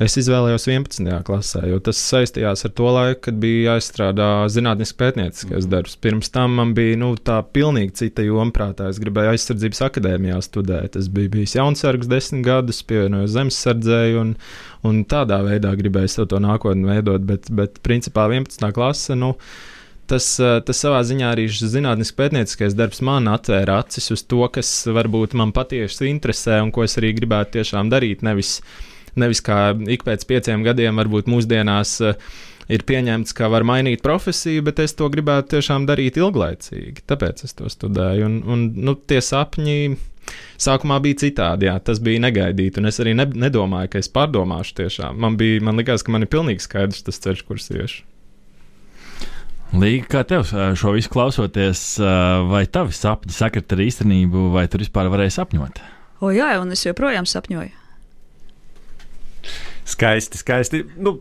Es 0.00 0.14
izvēlējos 0.16 0.64
11. 0.64 1.10
klasē, 1.28 1.60
jo 1.68 1.76
tas 1.84 1.98
saistījās 2.00 2.64
ar 2.64 2.70
to 2.72 2.88
laiku, 2.88 3.18
kad 3.26 3.36
bija 3.42 3.74
jāizstrādā 3.74 4.28
zinātnīs 4.48 4.94
pētnieciskais 4.96 5.66
mm. 5.66 5.72
darbs. 5.74 5.98
Pirms 6.00 6.32
tam 6.32 6.54
man 6.56 6.72
bija 6.76 6.96
nu, 6.96 7.10
tā 7.20 7.36
pilnīgi 7.44 7.98
cita 7.98 8.24
joma 8.24 8.48
prātā. 8.56 8.88
Es 8.88 9.00
gribēju 9.02 9.34
aizsardzības 9.34 9.82
akadēmijā 9.90 10.38
studēt. 10.46 10.96
Es 10.96 11.10
biju 11.12 11.34
bijis 11.34 11.58
jaunsargs 11.58 12.08
desmit 12.08 12.46
gadus, 12.48 12.80
pievienojos 12.88 13.34
zemesardzēju 13.34 14.22
un, 14.22 14.32
un 14.88 15.02
tādā 15.04 15.42
veidā 15.44 15.74
gribēju 15.76 16.24
to 16.32 16.40
nākotni 16.46 16.88
veidot. 16.88 17.28
Bet, 17.28 17.52
bet 17.52 17.76
principā 17.84 18.24
11. 18.32 18.70
klase. 18.72 19.18
Nu, 19.20 19.34
tas, 20.10 20.26
eh, 20.42 20.58
tas 20.66 20.82
savā 20.84 21.00
ziņā 21.06 21.32
arī 21.34 21.46
šis 21.50 21.74
zinātnīs 21.76 22.12
pētnieciskais 22.18 22.76
darbs 22.78 23.02
man 23.06 23.30
atvēra 23.30 23.80
acis 23.84 24.10
uz 24.14 24.26
to, 24.26 24.42
kas 24.52 24.70
varbūt 24.90 25.38
man 25.38 25.54
patiesi 25.56 26.10
interesē 26.10 26.60
un 26.64 26.74
ko 26.74 26.86
es 26.86 26.98
arī 27.00 27.14
gribētu 27.16 27.60
tiešām 27.60 27.90
darīt. 27.92 28.26
Nevis, 28.26 28.58
nevis 29.16 29.42
kā 29.46 29.70
ik 29.90 30.06
pēc 30.06 30.26
pieciem 30.26 30.66
gadiem, 30.66 30.98
varbūt 31.00 31.30
mūsdienās 31.30 31.98
uh, 32.04 32.30
ir 32.70 32.84
pieņemts, 32.86 33.34
ka 33.36 33.50
var 33.52 33.66
mainīt 33.66 34.02
profesiju, 34.04 34.64
bet 34.68 34.80
es 34.84 34.94
to 34.98 35.08
gribētu 35.12 35.56
tiešām 35.56 35.86
darīt 35.88 36.20
ilglaicīgi. 36.20 37.04
Tāpēc 37.10 37.44
es 37.46 37.56
to 37.58 37.70
studēju. 37.72 38.28
Un, 38.28 38.38
un 38.46 38.64
nu, 38.86 38.94
tie 38.94 39.20
sapņi. 39.24 39.96
Sākumā 40.60 41.00
bija 41.02 41.16
citādi, 41.24 41.66
jā, 41.66 41.74
tas 41.82 41.98
bija 42.04 42.20
negaidīti, 42.22 42.78
un 42.78 42.86
es 42.86 43.00
arī 43.02 43.16
ne, 43.18 43.24
nedomāju, 43.46 43.90
ka 43.90 44.02
es 44.02 44.10
pārdomāšu 44.14 44.76
tiešām. 44.78 45.16
Man, 45.18 45.38
bija, 45.40 45.62
man 45.66 45.80
likās, 45.80 46.04
ka 46.06 46.12
man 46.14 46.22
ir 46.22 46.30
pilnīgi 46.30 46.62
skaidrs 46.62 47.02
tas 47.08 47.18
ceļš, 47.24 47.42
kurš 47.48 47.66
iešu. 47.74 48.04
Līga, 49.70 50.06
kā 50.10 50.22
tev 50.26 50.48
šo 50.50 50.96
visu 50.96 51.12
klausoties, 51.12 51.82
vai 52.50 52.64
tavi 52.66 52.94
sapņi 52.96 53.34
sakrit 53.34 53.70
ar 53.70 53.82
īstenību, 53.84 54.48
vai 54.56 54.64
tur 54.70 54.82
vispār 54.82 55.10
varēja 55.12 55.36
sapņot? 55.38 55.78
O, 56.20 56.32
jā, 56.34 56.50
un 56.60 56.74
es 56.74 56.82
joprojām 56.84 57.28
sapņoju. 57.28 57.70
Skaisti, 59.90 60.38
skaisti. 60.38 60.80
Nu, 61.02 61.16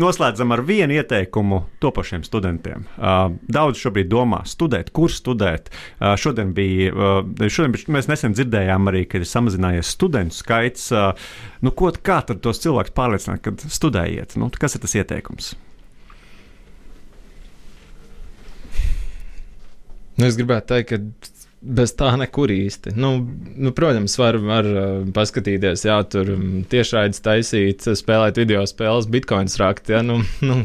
noslēdzam 0.00 0.50
ar 0.54 0.62
vienu 0.66 0.96
ieteikumu 0.96 1.60
topošiem 1.82 2.24
studentiem. 2.26 2.86
Uh, 2.96 3.34
daudz 3.52 3.78
šobrīd 3.82 4.08
domā, 4.10 4.40
studēt, 4.50 4.90
kur 4.96 5.12
studēt. 5.12 5.70
Uh, 5.70 6.16
šodien 6.18 6.54
bija, 6.56 6.90
uh, 6.90 7.46
šodien 7.46 7.76
mēs 7.94 8.10
nesen 8.10 8.34
dzirdējām 8.34 8.90
arī, 8.90 9.04
ka 9.06 9.20
ir 9.20 9.28
samazinājies 9.28 9.94
studentu 9.94 10.40
skaits. 10.40 10.88
Uh, 10.90 11.30
nu, 11.62 11.74
ko, 11.76 11.92
kā 11.94 12.18
tad 12.26 12.42
tos 12.42 12.62
cilvēkus 12.64 12.96
pārliecināt, 12.96 13.44
kad 13.46 13.66
studējiet? 13.68 14.38
Nu, 14.40 14.50
kas 14.58 14.74
ir 14.74 14.86
tas 14.86 14.96
ieteikums? 14.98 15.54
Nu, 20.20 20.28
es 20.28 20.38
gribētu 20.38 20.74
teikt, 20.74 20.92
ka 20.92 21.36
bez 21.60 21.92
tā 21.96 22.14
nekur 22.20 22.52
īsti. 22.52 22.94
Nu, 22.96 23.12
nu, 23.56 23.72
protams, 23.76 24.16
var, 24.20 24.38
var 24.40 24.68
uh, 24.68 24.88
paskatīties, 25.16 25.84
jā, 25.88 25.98
tur 26.08 26.34
um, 26.36 26.48
tiešraides 26.70 27.20
taisīt, 27.24 27.84
spēlēt 28.00 28.40
video 28.40 28.64
spēles, 28.68 29.10
bitkoins 29.12 29.58
rakt. 29.60 29.92
Ja, 29.92 30.04
nu, 30.06 30.22
nu, 30.44 30.62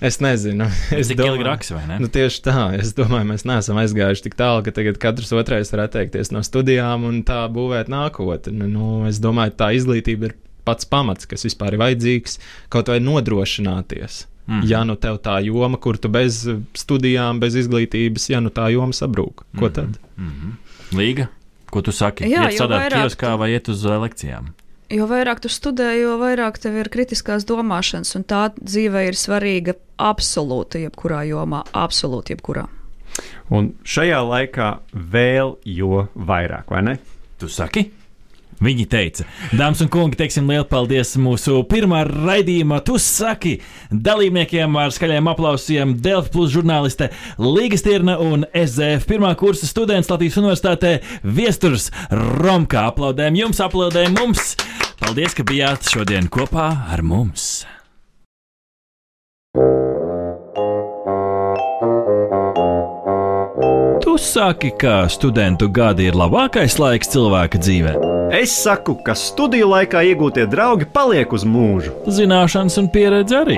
Es 0.00 0.16
nezinu. 0.16 0.64
Es 0.96 1.10
domāju, 1.12 1.42
graks, 1.42 1.68
nu, 2.00 2.08
tieši 2.08 2.38
tā. 2.46 2.62
Es 2.78 2.94
domāju, 2.96 3.26
mēs 3.34 3.44
neesam 3.44 3.76
aizgājuši 3.82 4.24
tik 4.24 4.36
tālu, 4.38 4.62
ka 4.64 4.72
tagad 4.72 4.96
katrs 5.02 5.32
otrais 5.36 5.68
var 5.74 5.82
atteikties 5.84 6.32
no 6.32 6.40
studijām 6.46 7.04
un 7.04 7.20
tā 7.28 7.42
būvēt 7.52 7.92
nākotni. 7.92 8.64
Nu, 8.72 9.02
es 9.10 9.20
domāju, 9.20 9.52
tā 9.60 9.74
izglītība 9.76 10.30
ir 10.30 10.38
pats 10.64 10.88
pamats, 10.88 11.28
kas 11.28 11.44
vispār 11.44 11.76
ir 11.76 11.82
vajadzīgs 11.84 12.40
kaut 12.72 12.88
vai 12.88 12.96
nodrošināties. 13.04 14.22
Mm. 14.46 14.62
Ja 14.66 14.84
nu 14.84 14.96
tev 14.98 15.20
tā 15.22 15.36
joma, 15.44 15.78
kur 15.78 15.98
tu 16.00 16.08
bez 16.08 16.42
studijām, 16.74 17.40
bez 17.40 17.54
izglītības, 17.60 18.30
ja 18.32 18.40
nu 18.40 18.50
tā 18.50 18.70
joma 18.72 18.92
sabrūk, 18.96 19.44
ko 19.58 19.66
-hmm. 19.66 19.74
tad? 19.74 19.98
Mm 20.16 20.30
-hmm. 20.30 20.98
Līga, 20.98 21.26
ko 21.70 21.82
tu 21.82 21.92
saki? 21.92 22.24
Jā, 22.24 22.50
iet 22.50 22.58
sadarbot 22.58 22.92
kioskā 22.92 23.38
vai 23.38 23.52
iet 23.52 23.68
uz 23.68 23.84
lekcijām? 23.84 24.52
Jo 24.90 25.06
vairāk 25.06 25.38
tu 25.40 25.48
studē, 25.48 25.92
jo 26.02 26.16
vairāk 26.18 26.58
tev 26.58 26.76
ir 26.76 26.88
kritiskās 26.88 27.44
domāšanas, 27.44 28.16
un 28.16 28.24
tā 28.24 28.50
dzīve 28.58 29.04
ir 29.06 29.14
svarīga 29.14 29.74
absolūti 29.98 30.82
jebkurā 30.82 31.22
jomā, 31.28 31.62
absolūti 31.72 32.34
jebkurā. 32.34 32.66
Un 33.50 33.72
šajā 33.84 34.18
laikā 34.22 34.78
vēl 35.12 35.56
jo 35.64 36.08
vairāk, 36.14 36.70
vai 36.70 36.82
ne? 36.82 36.98
Tu 37.38 37.48
saki? 37.48 37.99
Viņi 38.60 38.84
teica, 38.92 39.24
dāmas 39.56 39.80
un 39.80 39.88
kungi, 39.88 40.18
teiksim 40.20 40.50
lielu 40.50 40.66
paldies 40.68 41.14
mūsu 41.16 41.62
pirmā 41.70 42.02
raidījuma, 42.04 42.82
tu 42.84 42.98
saki, 43.00 43.54
dalībniekiem 43.88 44.76
ar 44.76 44.92
skaļiem 44.92 45.30
aplausiem, 45.32 45.96
Delfi 46.04 46.34
plus 46.34 46.52
žurnāliste 46.52 47.08
Līgas 47.40 47.86
Tirna 47.86 48.18
un 48.20 48.44
SZF 48.52 49.08
pirmā 49.08 49.32
kursa 49.40 49.64
students 49.70 50.12
Latvijas 50.12 50.36
Universitātē 50.44 50.94
Viesturs 51.24 51.88
Romkā. 52.12 52.84
Aplaudējam 52.92 53.42
jums, 53.46 53.64
aplaudējam 53.64 54.20
mums! 54.20 54.54
Paldies, 55.00 55.32
ka 55.32 55.48
bijāt 55.48 55.88
šodien 55.88 56.28
kopā 56.28 56.68
ar 56.92 57.00
mums! 57.00 57.62
Tu 64.20 64.26
saki, 64.26 64.70
ka 64.76 65.08
studentu 65.08 65.64
gadi 65.72 66.04
ir 66.10 66.16
labākais 66.20 66.74
laiks 66.76 67.08
cilvēka 67.08 67.56
dzīvē. 67.56 67.92
Es 68.36 68.52
saku, 68.52 68.92
ka 69.00 69.14
studiju 69.16 69.70
laikā 69.70 70.02
iegūtie 70.10 70.44
draugi 70.44 70.84
paliek 70.92 71.32
uz 71.32 71.46
mūžu. 71.48 71.94
Zināšanas 72.04 72.76
un 72.82 72.90
pieredze 72.92 73.38
arī. 73.38 73.56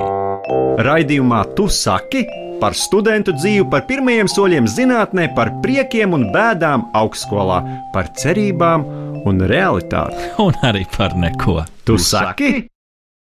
Raidījumā 0.87 1.41
Tu 1.59 1.67
saki 1.67 2.23
par 2.63 2.79
studentu 2.79 3.35
dzīvi, 3.35 3.67
par 3.75 3.83
pirmajiem 3.91 4.31
soļiem 4.31 4.71
zinātnē, 4.71 5.33
par 5.35 5.51
priekiem 5.67 6.15
un 6.15 6.29
bēdām 6.31 6.93
augstskolā, 6.95 7.59
par 7.91 8.15
cerībām 8.23 8.87
un 9.27 9.43
realitāti. 9.43 10.31
Un 10.47 10.55
arī 10.63 10.87
par 10.95 11.19
neko. 11.19 11.65
Tu 11.83 11.99
saki? 11.99 12.53